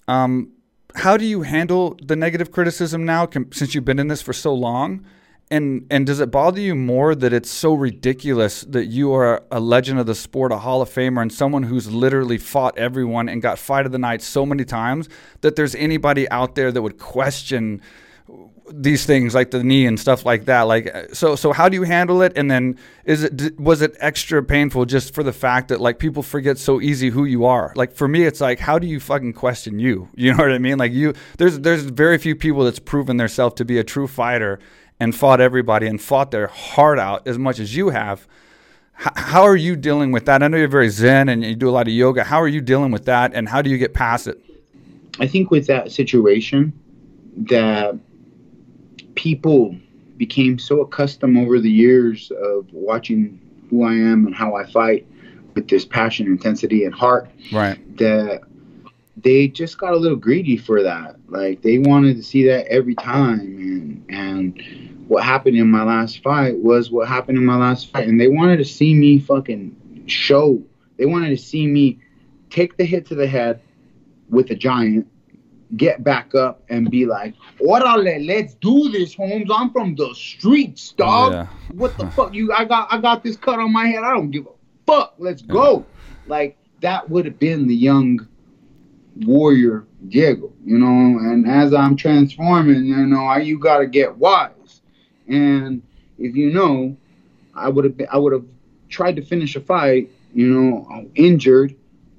[0.08, 0.50] um,
[0.96, 4.54] how do you handle the negative criticism now, since you've been in this for so
[4.54, 5.04] long?
[5.52, 9.58] And and does it bother you more that it's so ridiculous that you are a
[9.58, 13.42] legend of the sport, a Hall of Famer, and someone who's literally fought everyone and
[13.42, 15.08] got fight of the night so many times
[15.40, 17.82] that there's anybody out there that would question?
[18.72, 21.82] These things like the knee and stuff like that like so so how do you
[21.82, 22.32] handle it?
[22.36, 26.22] And then is it was it extra painful just for the fact that like people
[26.22, 27.72] forget so easy who you are?
[27.76, 30.08] Like for me it's like how do you fucking question you?
[30.20, 30.78] You know what i mean?
[30.78, 34.60] Like you there's there's very few people that's proven themselves to be a true fighter
[35.00, 38.28] and fought everybody and fought their heart out as much as you have.
[39.00, 40.42] H- how are you dealing with that?
[40.42, 42.22] I know you're very zen and you do a lot of yoga.
[42.22, 44.38] How are you dealing with that and how do you get past it?
[45.18, 46.72] I think with that situation
[47.36, 47.98] that
[49.14, 49.76] people
[50.16, 55.06] became so accustomed over the years of watching who I am and how I fight
[55.54, 57.30] with this passion, intensity, and heart.
[57.52, 57.78] Right.
[57.96, 58.42] That
[59.16, 61.16] they just got a little greedy for that.
[61.28, 66.22] Like they wanted to see that every time, and and what happened in my last
[66.22, 70.04] fight was what happened in my last fight, and they wanted to see me fucking
[70.06, 70.62] show.
[70.98, 71.98] They wanted to see me
[72.50, 73.60] take the hit to the head
[74.28, 75.06] with a giant
[75.76, 79.50] get back up and be like, Orale, let's do this, Holmes.
[79.54, 81.32] I'm from the streets, dog.
[81.32, 81.46] Yeah.
[81.72, 82.34] What the fuck?
[82.34, 84.02] You I got I got this cut on my head.
[84.04, 84.50] I don't give a
[84.86, 85.14] fuck.
[85.18, 85.52] Let's yeah.
[85.52, 85.86] go.
[86.26, 88.26] Like that would have been the young
[89.16, 94.80] warrior Diego, you know, and as I'm transforming, you know, I, you gotta get wise.
[95.28, 95.82] And
[96.18, 96.96] if you know,
[97.54, 98.44] I would have I would have
[98.88, 101.76] tried to finish a fight, you know, injured,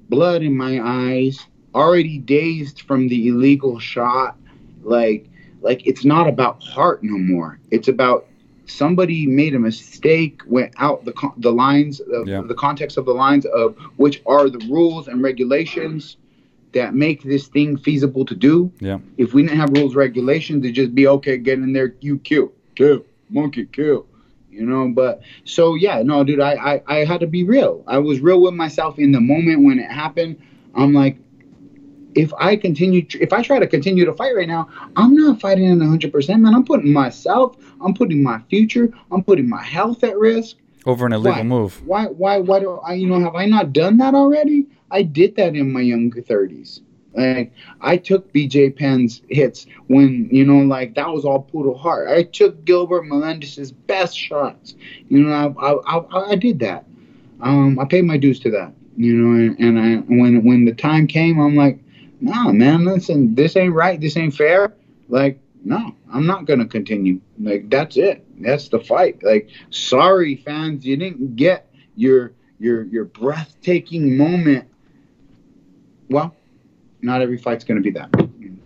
[0.08, 4.36] blood in my eyes, already dazed from the illegal shot.
[4.82, 5.28] Like
[5.60, 7.58] like it's not about heart no more.
[7.70, 8.26] It's about
[8.66, 12.42] somebody made a mistake went out the the lines of, yeah.
[12.42, 16.16] the context of the lines of which are the rules and regulations
[16.72, 18.72] that make this thing feasible to do.
[18.80, 18.98] Yeah.
[19.18, 22.52] If we didn't have rules regulations it'd just be okay get in there you kill.
[22.74, 23.04] Kill.
[23.30, 24.06] Monkey kill.
[24.50, 27.84] You know but so yeah no dude I, I i had to be real.
[27.86, 30.40] I was real with myself in the moment when it happened.
[30.74, 31.18] I'm like
[32.14, 35.64] if I continue, if I try to continue to fight right now, I'm not fighting
[35.64, 36.54] in 100%, man.
[36.54, 40.56] I'm putting myself, I'm putting my future, I'm putting my health at risk.
[40.84, 41.42] Over an illegal why?
[41.42, 41.86] move.
[41.86, 44.66] Why, why, why do I, you know, have I not done that already?
[44.90, 46.80] I did that in my younger 30s.
[47.14, 52.08] Like, I took BJ Penn's hits when, you know, like that was all puro heart.
[52.08, 54.74] I took Gilbert Melendez's best shots.
[55.08, 56.84] You know, I, I, I, I did that.
[57.40, 60.74] Um, I paid my dues to that you know and, and i when when the
[60.74, 61.78] time came i'm like
[62.22, 64.00] nah, man, listen, this ain't right.
[64.00, 64.74] This ain't fair.
[65.08, 67.20] Like, no, I'm not gonna continue.
[67.38, 68.24] Like, that's it.
[68.40, 69.22] That's the fight.
[69.22, 74.68] Like, sorry, fans, you didn't get your your your breathtaking moment.
[76.08, 76.34] Well,
[77.00, 78.10] not every fight's gonna be that.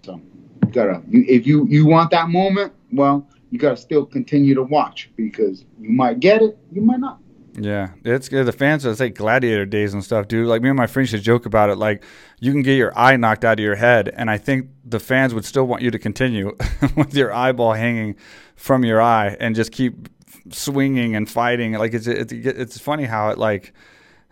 [0.04, 0.20] So,
[0.66, 5.10] you gotta if you you want that moment, well, you gotta still continue to watch
[5.16, 7.18] because you might get it, you might not.
[7.58, 8.28] Yeah, it's.
[8.28, 10.46] The fans, it's say gladiator days and stuff, dude.
[10.46, 11.76] Like me and my friends should joke about it.
[11.76, 12.04] Like
[12.38, 15.32] you can get your eye knocked out of your head, and I think the fans
[15.32, 16.54] would still want you to continue
[16.96, 18.16] with your eyeball hanging
[18.56, 20.08] from your eye and just keep
[20.50, 21.72] swinging and fighting.
[21.72, 23.72] Like it's it's it's funny how it like.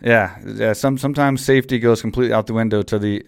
[0.03, 0.73] Yeah, yeah.
[0.75, 3.25] Some sometimes safety goes completely out the window to the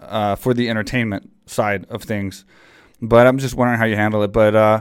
[0.00, 2.46] uh, for the entertainment side of things,
[3.02, 4.32] but I'm just wondering how you handle it.
[4.32, 4.80] But uh,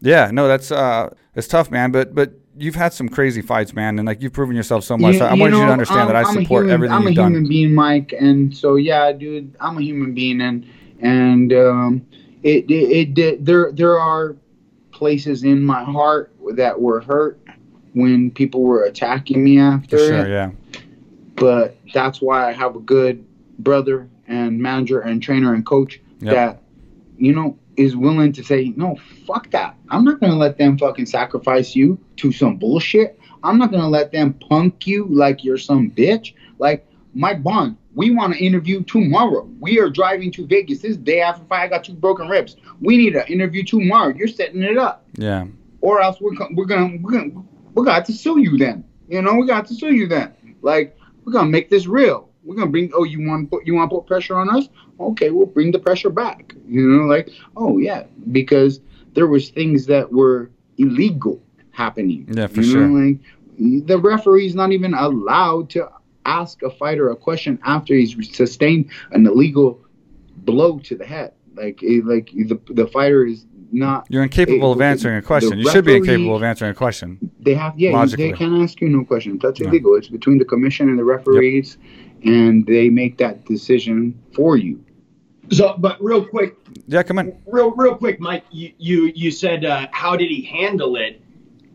[0.00, 1.90] yeah, no, that's uh, it's tough, man.
[1.90, 5.16] But but you've had some crazy fights, man, and like you've proven yourself so much.
[5.16, 7.24] You, I want you to understand I'm, that I support human, everything I'm you've done.
[7.26, 10.66] I'm a human being, Mike, and so yeah, dude, I'm a human being, and
[11.00, 12.06] and um,
[12.42, 14.36] it, it, it there there are
[14.92, 17.40] places in my heart that were hurt
[17.94, 19.98] when people were attacking me after.
[19.98, 20.50] For sure, yeah.
[21.36, 23.24] But that's why I have a good
[23.58, 26.34] brother and manager and trainer and coach yep.
[26.34, 26.62] that
[27.16, 29.73] you know is willing to say, no, fuck that.
[29.90, 33.18] I'm not gonna let them fucking sacrifice you to some bullshit.
[33.42, 36.34] I'm not gonna let them punk you like you're some bitch.
[36.58, 39.48] Like my bond, we want to interview tomorrow.
[39.60, 41.64] We are driving to Vegas this day after fight.
[41.64, 42.56] I got two broken ribs.
[42.80, 44.14] We need an interview tomorrow.
[44.14, 45.06] You're setting it up.
[45.14, 45.46] Yeah.
[45.80, 47.44] Or else we're we're gonna we're gonna
[47.74, 48.84] we got to sue you then.
[49.08, 50.34] You know we got to sue you then.
[50.62, 52.30] Like we're gonna make this real.
[52.42, 52.90] we're gonna bring.
[52.94, 54.68] Oh, you want put you want to put pressure on us?
[54.98, 56.54] Okay, we'll bring the pressure back.
[56.66, 58.80] You know, like oh yeah, because
[59.14, 62.28] there was things that were illegal happening.
[62.32, 62.86] Yeah, for you sure.
[62.86, 63.16] Know,
[63.58, 65.88] like the referee's not even allowed to
[66.26, 69.80] ask a fighter a question after he's sustained an illegal
[70.38, 71.32] blow to the head.
[71.54, 74.06] Like, eh, like the the fighter is not.
[74.08, 75.58] You're incapable of answering a question.
[75.58, 77.18] You should be incapable of answering a question.
[77.40, 78.32] They have, yeah, logically.
[78.32, 79.40] they can't ask you no questions.
[79.40, 79.92] That's illegal.
[79.92, 79.98] Yeah.
[79.98, 81.78] It's between the commission and the referees,
[82.22, 82.34] yep.
[82.34, 84.83] and they make that decision for you.
[85.50, 86.56] So, but real quick.
[86.86, 87.36] Yeah, come on.
[87.46, 88.44] Real, real quick, Mike.
[88.50, 91.20] You you, you said uh, how did he handle it,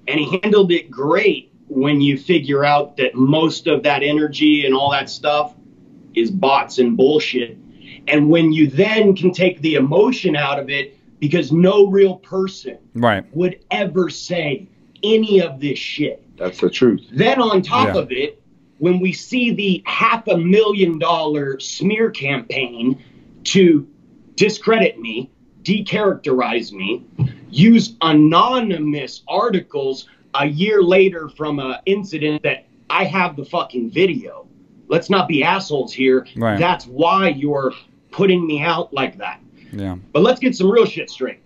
[0.08, 1.53] and he handled it great.
[1.67, 5.53] When you figure out that most of that energy and all that stuff
[6.15, 7.58] is bots and bullshit,
[8.08, 12.77] and when you then can take the emotion out of it because no real person
[12.95, 13.23] right.
[13.36, 14.67] would ever say
[15.03, 16.23] any of this shit.
[16.38, 17.05] That's the truth.
[17.12, 18.01] Then on top yeah.
[18.01, 18.41] of it,
[18.77, 23.03] when we see the half a million dollar smear campaign
[23.49, 23.88] to
[24.35, 25.31] discredit me,
[25.63, 27.03] decharacterize me,
[27.49, 34.47] use anonymous articles a year later from an incident that I have the fucking video.
[34.88, 36.27] Let's not be assholes here.
[36.35, 36.59] Right.
[36.59, 37.73] That's why you're
[38.12, 39.41] putting me out like that.
[39.71, 39.97] Yeah.
[40.13, 41.39] But let's get some real shit straight.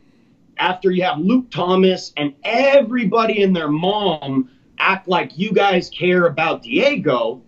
[0.57, 6.27] After you have Luke Thomas and everybody and their mom act like you guys care
[6.27, 7.41] about Diego,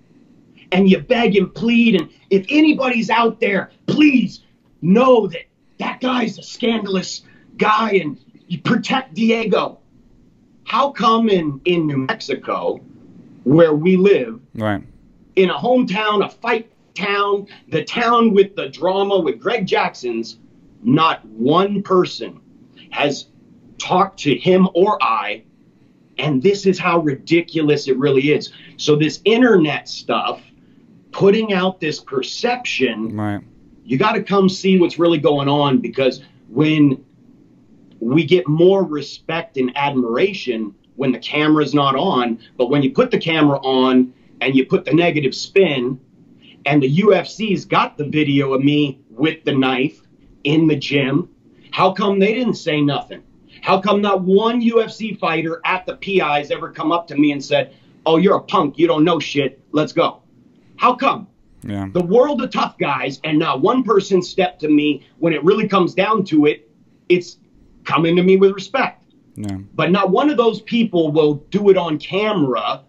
[0.71, 4.41] and you beg and plead, and if anybody's out there, please
[4.85, 5.45] know that
[5.79, 7.23] that guy's a scandalous
[7.57, 8.17] guy and
[8.47, 9.79] you protect Diego.
[10.63, 12.79] How come in, in New Mexico,
[13.43, 14.81] where we live, right.
[15.35, 20.37] in a hometown, a fight town, the town with the drama with Greg Jackson's,
[20.83, 22.39] not one person
[22.91, 23.27] has
[23.77, 25.43] talked to him or I.
[26.17, 28.51] And this is how ridiculous it really is.
[28.77, 30.41] So, this internet stuff,
[31.11, 33.41] putting out this perception, right.
[33.85, 37.05] You got to come see what's really going on because when
[37.99, 43.11] we get more respect and admiration when the camera's not on, but when you put
[43.11, 45.99] the camera on and you put the negative spin,
[46.65, 50.01] and the UFC's got the video of me with the knife
[50.43, 51.29] in the gym.
[51.71, 53.21] How come they didn't say nothing?
[53.61, 57.43] How come not one UFC fighter at the PIs ever come up to me and
[57.43, 57.73] said,
[58.05, 58.77] "Oh, you're a punk.
[58.77, 59.59] You don't know shit.
[59.71, 60.21] Let's go."
[60.77, 61.27] How come?
[61.65, 61.87] Yeah.
[61.91, 65.67] The world of tough guys, and not one person stepped to me when it really
[65.67, 66.69] comes down to it.
[67.09, 67.37] It's
[67.83, 69.03] coming to me with respect.
[69.35, 69.57] Yeah.
[69.73, 72.83] But not one of those people will do it on camera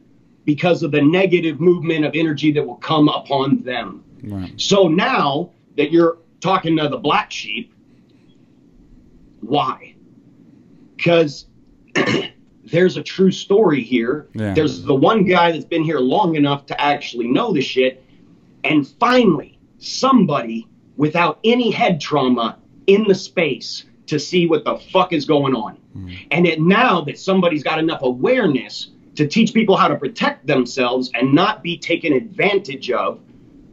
[0.44, 4.04] because of the negative movement of energy that will come upon them.
[4.22, 4.52] Right.
[4.60, 7.72] So now that you're talking to the black sheep.
[9.40, 9.94] Why?
[10.96, 11.46] Because
[12.64, 14.28] there's a true story here.
[14.34, 14.54] Yeah.
[14.54, 18.04] There's the one guy that's been here long enough to actually know the shit.
[18.66, 25.12] And finally, somebody without any head trauma in the space to see what the fuck
[25.12, 25.78] is going on.
[25.96, 26.16] Mm.
[26.30, 31.10] And it, now that somebody's got enough awareness to teach people how to protect themselves
[31.14, 33.20] and not be taken advantage of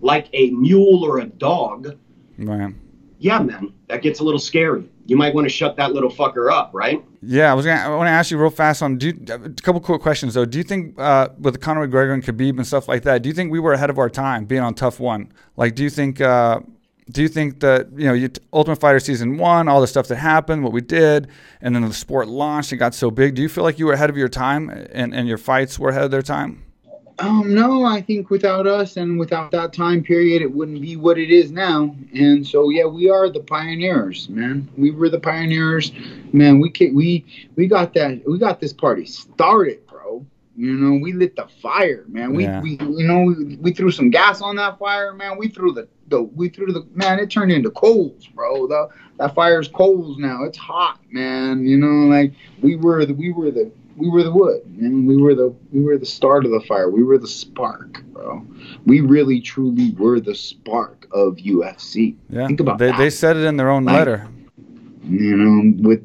[0.02, 1.98] like a mule or a dog,
[2.38, 2.74] Right.
[3.20, 4.90] Yeah, man, that gets a little scary.
[5.06, 7.04] You might want to shut that little fucker up, right?
[7.22, 7.82] Yeah, I was gonna.
[7.82, 8.98] I want to ask you real fast on.
[8.98, 10.46] Do you, a couple quick questions though.
[10.46, 13.22] Do you think uh, with Conor McGregor and Khabib and stuff like that?
[13.22, 15.32] Do you think we were ahead of our time being on TUF One?
[15.58, 16.22] Like, do you think?
[16.22, 16.62] Uh,
[17.10, 20.64] do you think that you know Ultimate Fighter season one, all the stuff that happened,
[20.64, 21.28] what we did,
[21.62, 23.36] and then the sport launched and got so big?
[23.36, 25.90] Do you feel like you were ahead of your time and, and your fights were
[25.90, 26.64] ahead of their time?
[27.20, 31.18] Um, no, I think without us and without that time period, it wouldn't be what
[31.18, 31.96] it is now.
[32.14, 34.68] And so, yeah, we are the pioneers, man.
[34.78, 35.92] We were the pioneers,
[36.32, 36.60] man.
[36.60, 38.24] We we we got that.
[38.28, 40.26] We got this party started, bro.
[40.56, 42.34] You know, we lit the fire, man.
[42.34, 42.62] We, yeah.
[42.62, 45.38] we you know, we, we threw some gas on that fire, man.
[45.38, 47.20] We threw the, the we threw the man.
[47.20, 48.68] It turned into coals, bro.
[48.68, 50.44] The, that fire's coals now.
[50.44, 51.66] It's hot, man.
[51.66, 55.18] You know, like we were the we were the we were the wood, and we
[55.18, 56.90] were the we were the start of the fire.
[56.90, 58.46] We were the spark, bro.
[58.86, 62.16] We really truly were the spark of UFC.
[62.30, 62.98] Yeah, think about they, that.
[62.98, 64.28] They said it in their own like, letter.
[65.04, 66.04] You know, with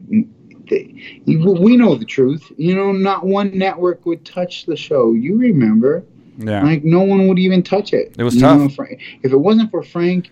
[0.69, 2.53] they, we know the truth.
[2.57, 5.13] You know, not one network would touch the show.
[5.13, 6.05] You remember?
[6.39, 6.63] Yeah.
[6.63, 8.15] Like no one would even touch it.
[8.19, 8.79] It was you tough.
[8.79, 8.87] Know,
[9.23, 10.31] if it wasn't for Frank,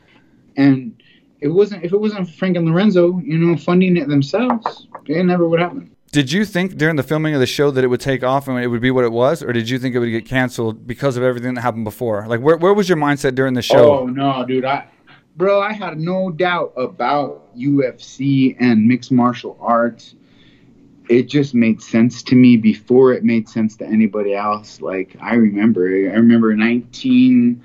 [0.57, 1.03] and
[1.41, 5.25] it wasn't if it wasn't for Frank and Lorenzo, you know, funding it themselves, it
[5.25, 5.96] never would happen.
[6.13, 8.59] Did you think during the filming of the show that it would take off and
[8.59, 11.17] it would be what it was, or did you think it would get canceled because
[11.17, 12.27] of everything that happened before?
[12.27, 14.01] Like, where where was your mindset during the show?
[14.01, 14.87] Oh no, dude, I,
[15.37, 20.15] bro, I had no doubt about UFC and mixed martial arts.
[21.09, 24.81] It just made sense to me before it made sense to anybody else.
[24.81, 27.63] Like I remember, I remember 19.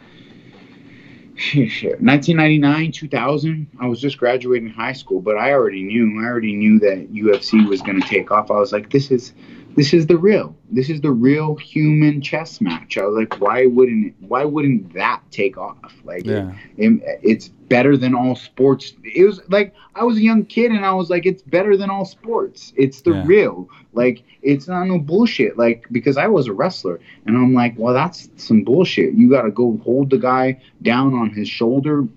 [1.53, 3.67] 1999, 2000.
[3.79, 6.21] I was just graduating high school, but I already knew.
[6.21, 8.51] I already knew that UFC was going to take off.
[8.51, 9.33] I was like, this is
[9.75, 12.97] this is the real this is the real human chess match.
[12.97, 15.93] I was like why wouldn't it, why wouldn't that take off?
[16.03, 16.53] Like yeah.
[16.77, 18.93] it, it, it's better than all sports.
[19.03, 21.89] It was like i was a young kid and i was like it's better than
[21.89, 22.73] all sports.
[22.75, 23.23] It's the yeah.
[23.25, 23.69] real.
[23.93, 25.57] Like it's not no bullshit.
[25.57, 29.13] Like because i was a wrestler and i'm like well that's some bullshit.
[29.13, 32.07] You gotta go hold the guy down on his shoulder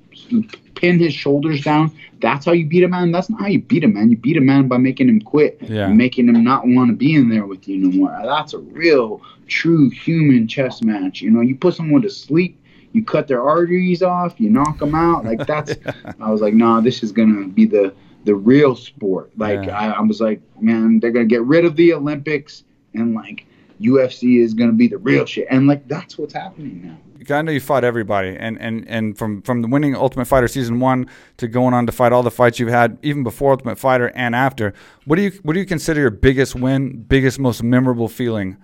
[0.74, 1.90] pin his shoulders down.
[2.20, 3.12] That's how you beat a man.
[3.12, 4.10] That's not how you beat a man.
[4.10, 5.88] You beat a man by making him quit, yeah.
[5.88, 8.18] making him not want to be in there with you no more.
[8.22, 11.20] That's a real, true human chess match.
[11.20, 12.60] You know, you put someone to sleep,
[12.92, 15.24] you cut their arteries off, you knock them out.
[15.24, 15.74] Like that's.
[16.20, 17.94] I was like, nah, this is gonna be the
[18.24, 19.30] the real sport.
[19.36, 19.78] Like yeah.
[19.78, 22.64] I, I was like, man, they're gonna get rid of the Olympics
[22.94, 23.46] and like
[23.80, 25.46] UFC is gonna be the real shit.
[25.50, 26.96] And like that's what's happening now.
[27.30, 30.80] I know you fought everybody, and, and, and from from the winning Ultimate Fighter season
[30.80, 31.08] one
[31.38, 34.34] to going on to fight all the fights you've had, even before Ultimate Fighter and
[34.34, 34.74] after.
[35.06, 38.56] What do you what do you consider your biggest win, biggest most memorable feeling?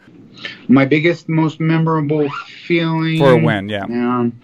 [0.69, 2.29] My biggest most memorable
[2.67, 3.87] feeling for a win, yeah.
[3.87, 4.39] Man,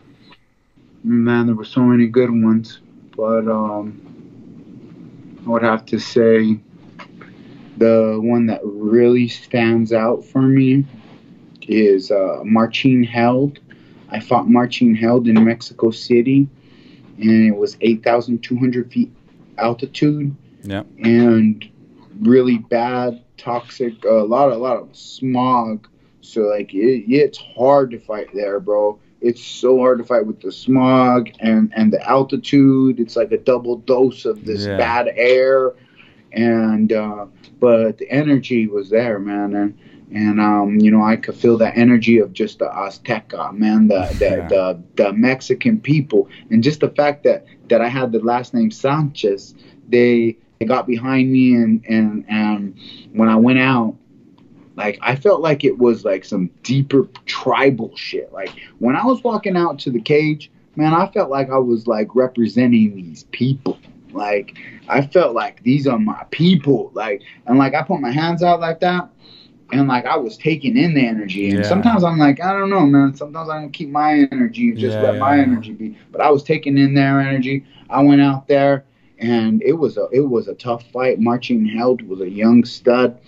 [1.05, 2.81] man, there were so many good ones,
[3.17, 4.01] but um,
[5.47, 6.59] I would have to say
[7.77, 10.85] the one that really stands out for me
[11.63, 12.43] is uh,
[13.09, 13.59] Held
[14.11, 16.49] I fought Marcin Held in Mexico City,
[17.19, 19.13] and it was 8,200 feet
[19.59, 20.35] altitude.
[20.63, 20.83] Yeah.
[21.03, 21.69] And
[22.21, 25.89] really bad, toxic, a lot, a lot of smog.
[26.21, 28.99] So like, it, it's hard to fight there, bro.
[29.21, 33.01] It's so hard to fight with the smog and and the altitude.
[33.01, 34.77] It's like a double dose of this yeah.
[34.77, 35.73] bad air,
[36.37, 37.27] and uh,
[37.59, 39.55] but the energy was there, man.
[39.55, 39.79] And
[40.15, 44.07] and um, you know I could feel the energy of just the Azteca man, the
[44.19, 44.49] the, yeah.
[44.49, 48.71] the the Mexican people, and just the fact that that I had the last name
[48.71, 49.55] Sanchez,
[49.89, 52.79] they they got behind me, and and and
[53.13, 53.97] when I went out,
[54.77, 58.33] like I felt like it was like some deeper tribal shit.
[58.33, 61.87] Like when I was walking out to the cage, man, I felt like I was
[61.87, 63.79] like representing these people.
[64.13, 64.57] Like
[64.89, 66.91] I felt like these are my people.
[66.95, 69.11] Like and like I put my hands out like that
[69.73, 71.51] and like I was taking in the energy.
[71.51, 71.69] And yeah.
[71.69, 73.15] sometimes I'm like, I don't know, man.
[73.15, 75.99] Sometimes I don't keep my energy, just yeah, let yeah, my energy be.
[76.13, 77.65] But I was taking in their energy.
[77.91, 78.85] I went out there,
[79.19, 81.19] and it was a it was a tough fight.
[81.19, 83.19] Marcin Held was a young stud,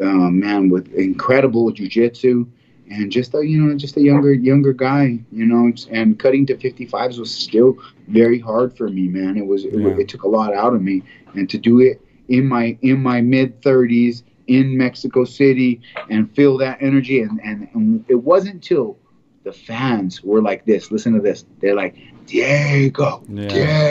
[0.00, 2.46] uh, man, with incredible jujitsu,
[2.90, 5.72] and just a you know just a younger younger guy, you know.
[5.90, 7.76] And cutting to 55s was still
[8.08, 9.36] very hard for me, man.
[9.36, 11.02] It was it, it took a lot out of me,
[11.34, 15.80] and to do it in my in my mid 30s in Mexico City
[16.10, 17.20] and feel that energy.
[17.20, 18.98] And, and, and it wasn't until
[19.44, 20.90] the fans were like this.
[20.90, 21.44] Listen to this.
[21.60, 23.48] They're like, Diego, yeah,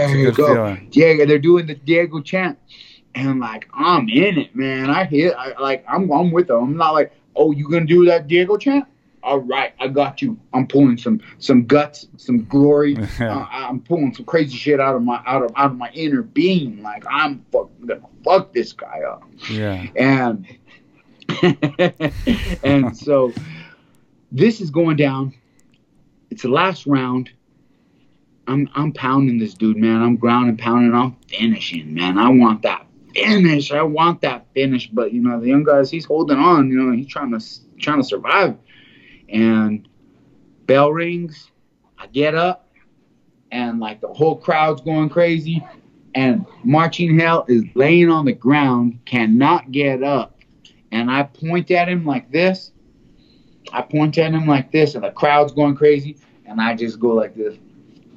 [0.07, 1.25] Diego, Diego.
[1.25, 2.59] They're doing the Diego chant.
[3.13, 4.89] And like, I'm in it, man.
[4.89, 6.61] I hit, I, like, I'm, I'm with them.
[6.61, 8.85] I'm not like, oh, you gonna do that Diego chant?
[9.25, 10.39] all right, I got you.
[10.53, 12.95] I'm pulling some some guts, some glory.
[13.19, 16.21] uh, I'm pulling some crazy shit out of my out of out of my inner
[16.21, 16.81] being.
[16.83, 19.23] Like I'm fuck, gonna fuck this guy up.
[19.49, 19.87] Yeah.
[19.95, 20.47] And
[22.63, 23.33] and so
[24.31, 25.33] this is going down.
[26.29, 27.31] It's the last round.
[28.47, 30.03] I'm I'm pounding this dude, man.
[30.03, 30.93] I'm ground and pounding.
[30.93, 32.19] I'm finishing, man.
[32.19, 32.85] I want that
[33.15, 33.71] finish.
[33.71, 34.87] I want that finish.
[34.87, 36.69] But you know, the young guys, he's holding on.
[36.69, 37.45] You know, he's trying to
[37.79, 38.57] trying to survive
[39.29, 39.87] and
[40.65, 41.49] bell rings.
[41.97, 42.69] I get up,
[43.51, 45.65] and like the whole crowd's going crazy,
[46.13, 50.39] and Marcin Held is laying on the ground, cannot get up,
[50.91, 52.71] and I point at him like this.
[53.71, 57.09] I point at him like this, and the crowd's going crazy, and I just go
[57.09, 57.57] like this.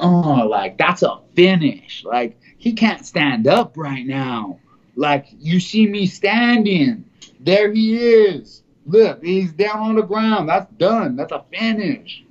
[0.01, 2.05] Oh, like that's a finish.
[2.05, 4.59] Like he can't stand up right now.
[4.99, 7.05] Like you see me standing.
[7.39, 8.65] There he is.
[8.85, 10.49] Look, he's down on the ground.
[10.49, 11.15] That's done.
[11.15, 12.25] That's a finish.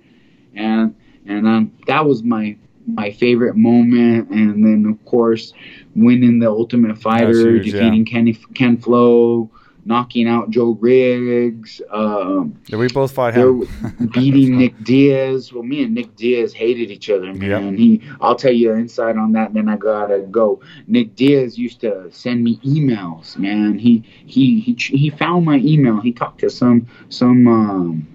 [0.53, 0.93] And
[1.25, 4.29] and um, that was my my favorite moment.
[4.31, 5.53] And then of course,
[5.95, 8.11] winning the Ultimate Fighter, huge, defeating yeah.
[8.11, 9.49] Ken Ken Flo,
[9.87, 11.81] knocking out Joe Riggs.
[11.89, 13.67] Um, yeah, we both fought him.
[14.13, 15.53] beating Nick Diaz.
[15.53, 17.69] Well, me and Nick Diaz hated each other, man.
[17.69, 17.79] Yep.
[17.79, 19.53] He, I'll tell you an insight on that.
[19.53, 20.61] Then I gotta go.
[20.87, 23.79] Nick Diaz used to send me emails, man.
[23.79, 26.01] He he he he found my email.
[26.01, 28.07] He talked to some some um,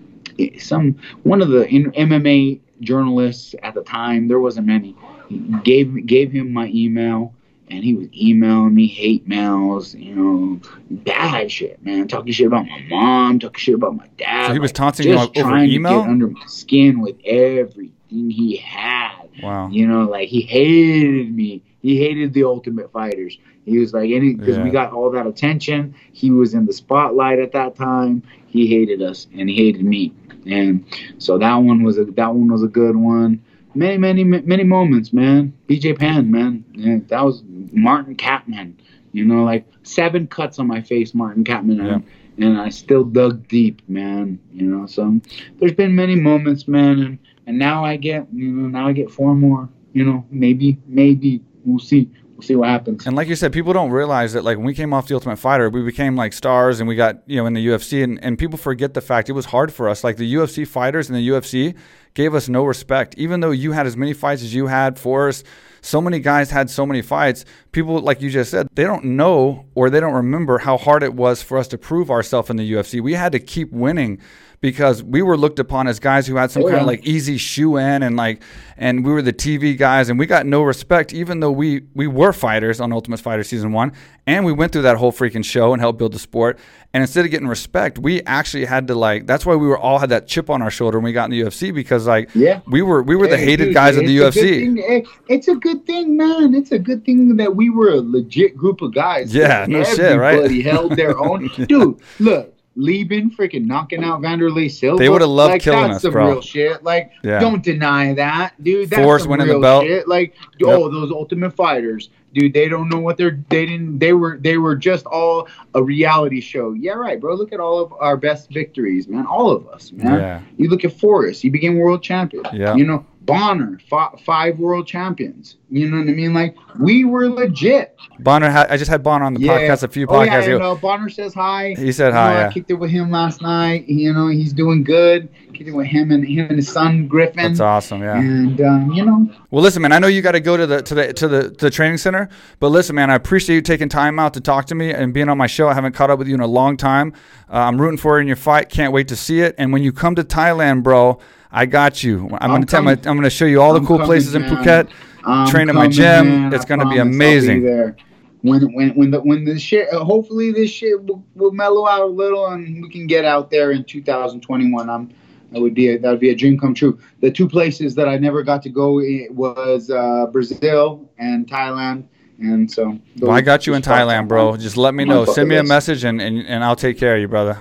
[0.58, 4.28] some one of the MMA journalists at the time.
[4.28, 4.94] There wasn't many.
[5.28, 7.34] He gave gave him my email
[7.72, 10.60] and he was emailing me hate mails, you know,
[10.90, 12.06] bad shit, man.
[12.06, 14.48] Talking shit about my mom, talking shit about my dad.
[14.48, 15.92] So he was like, taunting you over trying email?
[15.92, 19.26] to get under my skin with everything he had.
[19.42, 19.70] Wow.
[19.70, 21.62] You know, like he hated me.
[21.80, 23.38] He hated the Ultimate Fighters.
[23.64, 24.64] He was like any because yeah.
[24.64, 25.94] we got all that attention.
[26.12, 28.22] He was in the spotlight at that time.
[28.48, 30.12] He hated us and he hated me.
[30.44, 30.84] And
[31.16, 33.42] so that one was a that one was a good one.
[33.74, 35.52] Many many many moments, man.
[35.68, 36.64] BJ Penn, man.
[36.72, 37.42] Yeah, that was
[37.72, 38.74] Martin Kampmann.
[39.12, 41.78] You know, like seven cuts on my face, Martin Kampmann.
[41.78, 41.94] Yeah.
[41.94, 42.04] And,
[42.38, 44.38] and I still dug deep, man.
[44.52, 45.20] You know, so
[45.58, 49.10] there's been many moments, man, and and now I get, you know, now I get
[49.10, 49.68] four more.
[49.92, 52.10] You know, maybe, maybe we'll see.
[52.32, 53.06] We'll see what happens.
[53.06, 55.36] And like you said, people don't realize that like when we came off the Ultimate
[55.36, 58.38] Fighter, we became like stars, and we got you know in the UFC, and and
[58.38, 60.02] people forget the fact it was hard for us.
[60.02, 61.74] Like the UFC fighters in the UFC
[62.14, 64.98] gave us no respect, even though you had as many fights as you had.
[64.98, 65.44] Forrest
[65.82, 67.44] so many guys had so many fights.
[67.72, 71.12] People, like you just said, they don't know or they don't remember how hard it
[71.12, 73.00] was for us to prove ourselves in the UFC.
[73.00, 74.20] We had to keep winning
[74.62, 76.82] because we were looked upon as guys who had some oh, kind yeah.
[76.82, 78.42] of like easy shoo in and like
[78.78, 82.06] and we were the TV guys and we got no respect even though we we
[82.06, 83.92] were fighters on Ultimate Fighter season 1
[84.28, 86.60] and we went through that whole freaking show and helped build the sport.
[86.94, 89.98] And instead of getting respect we actually had to like that's why we were all
[89.98, 92.60] had that chip on our shoulder when we got in the UFC because like yeah.
[92.68, 96.54] we were we were the hated guys of the UFC it's a good thing man.
[96.54, 99.34] It's a good thing that we were a legit group of guys.
[99.34, 100.34] Yeah no shit right?
[100.34, 101.48] Everybody held their own.
[101.66, 104.98] Dude look Leben freaking knocking out Wanderlei Silva.
[104.98, 106.32] They would have loved like, killing that's us, some bro.
[106.32, 106.82] real shit.
[106.82, 107.38] Like, yeah.
[107.38, 108.88] don't deny that, dude.
[108.88, 109.84] That's Forrest some winning the belt.
[109.84, 110.08] Shit.
[110.08, 110.70] Like, yep.
[110.70, 112.54] oh, those Ultimate Fighters, dude.
[112.54, 113.42] They don't know what they're.
[113.50, 113.98] They didn't.
[113.98, 114.38] They were.
[114.38, 116.72] They were just all a reality show.
[116.72, 117.34] Yeah, right, bro.
[117.34, 119.26] Look at all of our best victories, man.
[119.26, 120.18] All of us, man.
[120.18, 120.40] Yeah.
[120.56, 121.42] You look at Forrest.
[121.42, 122.44] He became world champion.
[122.54, 122.74] Yeah.
[122.74, 125.56] You know, Bonnar, f- five world champions.
[125.70, 126.34] You know what I mean?
[126.34, 127.96] Like we were legit.
[128.18, 129.58] Bonnar, ha- I just had Bonnar on the yeah.
[129.58, 130.58] podcast a few podcasts oh, yeah, ago.
[130.58, 131.74] know, Bonnar says hi.
[131.78, 132.34] He said hi.
[132.34, 132.48] know, yeah.
[132.48, 133.88] I kicked it with him last night.
[133.88, 135.28] You know, he's doing good.
[135.54, 137.36] Kicked it with him and him and his son Griffin.
[137.36, 138.02] That's awesome.
[138.02, 138.18] Yeah.
[138.18, 139.30] And um, you know.
[139.50, 139.92] Well, listen, man.
[139.92, 141.98] I know you got to go to the to the to the, to the training
[141.98, 143.10] center, but listen, man.
[143.10, 145.68] I appreciate you taking time out to talk to me and being on my show.
[145.68, 147.12] I haven't caught up with you in a long time.
[147.48, 148.68] Uh, I'm rooting for you in your fight.
[148.68, 149.54] Can't wait to see it.
[149.58, 151.20] And when you come to Thailand, bro.
[151.52, 152.28] I got you.
[152.28, 154.42] I'm, I'm gonna tell my, I'm gonna show you all the I'm cool places in
[154.42, 154.90] Phuket.
[155.24, 156.52] I'm train at my gym.
[156.52, 157.62] It's gonna be amazing.
[157.62, 158.02] Be
[158.42, 162.02] when when when the when the shit uh, hopefully this shit will, will, mellow out
[162.02, 164.90] a little and we can get out there in 2021.
[164.90, 165.14] I'm
[165.52, 166.98] that would be a, that would be a dream come true.
[167.20, 169.00] The two places that I never got to go
[169.30, 172.06] was uh, Brazil and Thailand.
[172.38, 174.56] And so well, I got you in Thailand, bro.
[174.56, 175.26] Just let me know.
[175.26, 177.58] Send me a message and, and, and I'll take care of you, brother.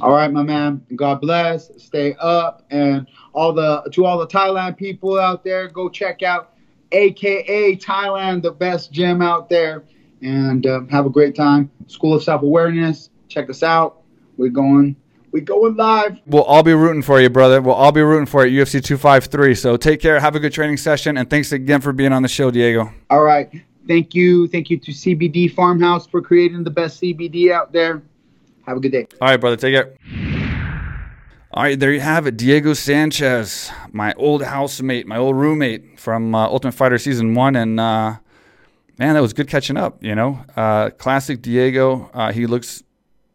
[0.00, 0.84] All right, my man.
[0.94, 1.70] God bless.
[1.82, 6.54] Stay up, and all the to all the Thailand people out there, go check out
[6.92, 9.84] AKA Thailand, the best gym out there,
[10.22, 11.70] and uh, have a great time.
[11.86, 13.10] School of Self Awareness.
[13.28, 14.02] Check us out.
[14.36, 14.96] We're going.
[15.32, 16.18] We going live.
[16.26, 17.60] We'll all be rooting for you, brother.
[17.60, 18.62] We'll all be rooting for you.
[18.62, 19.54] UFC 253.
[19.54, 20.18] So take care.
[20.18, 22.92] Have a good training session, and thanks again for being on the show, Diego.
[23.10, 23.50] All right.
[23.86, 24.48] Thank you.
[24.48, 28.02] Thank you to CBD Farmhouse for creating the best CBD out there.
[28.66, 29.06] Have a good day.
[29.20, 29.56] All right, brother.
[29.56, 29.94] Take care.
[31.52, 32.36] All right, there you have it.
[32.36, 37.56] Diego Sanchez, my old housemate, my old roommate from uh, Ultimate Fighter Season 1.
[37.56, 38.16] And uh,
[38.98, 40.44] man, that was good catching up, you know?
[40.54, 42.10] Uh, classic Diego.
[42.12, 42.82] Uh, he looks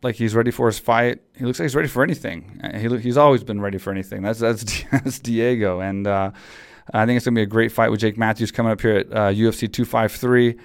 [0.04, 1.20] like he's ready for his fight.
[1.36, 2.62] He looks like he's ready for anything.
[2.64, 4.22] Uh, he, he's always been ready for anything.
[4.22, 5.80] That's, that's, that's Diego.
[5.80, 6.32] And uh,
[6.94, 8.98] I think it's going to be a great fight with Jake Matthews coming up here
[8.98, 10.58] at UFC 253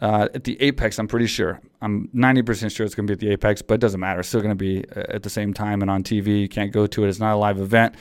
[0.00, 0.98] uh, at the Apex.
[0.98, 1.60] I'm pretty sure.
[1.80, 4.20] I'm 90% sure it's going to be at the Apex, but it doesn't matter.
[4.20, 6.40] It's still going to be uh, at the same time and on TV.
[6.40, 7.08] You can't go to it.
[7.08, 7.94] It's not a live event.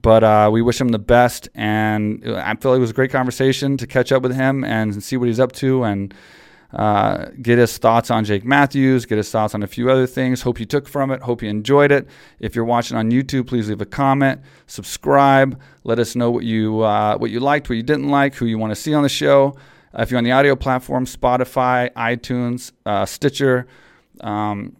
[0.00, 3.10] But uh, we wish him the best, and I feel like it was a great
[3.10, 6.14] conversation to catch up with him and see what he's up to and
[6.72, 10.42] uh, get his thoughts on Jake Matthews, get his thoughts on a few other things.
[10.42, 11.20] Hope you took from it.
[11.22, 12.06] Hope you enjoyed it.
[12.38, 16.80] If you're watching on YouTube, please leave a comment, subscribe, let us know what you
[16.80, 19.08] uh, what you liked, what you didn't like, who you want to see on the
[19.08, 19.56] show.
[19.96, 23.66] Uh, if you're on the audio platform, Spotify, iTunes, uh, Stitcher,
[24.20, 24.76] um,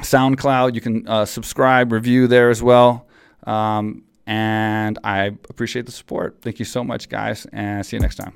[0.00, 3.06] SoundCloud, you can uh, subscribe, review there as well.
[3.44, 6.38] Um, and I appreciate the support.
[6.42, 8.34] Thank you so much, guys, and see you next time.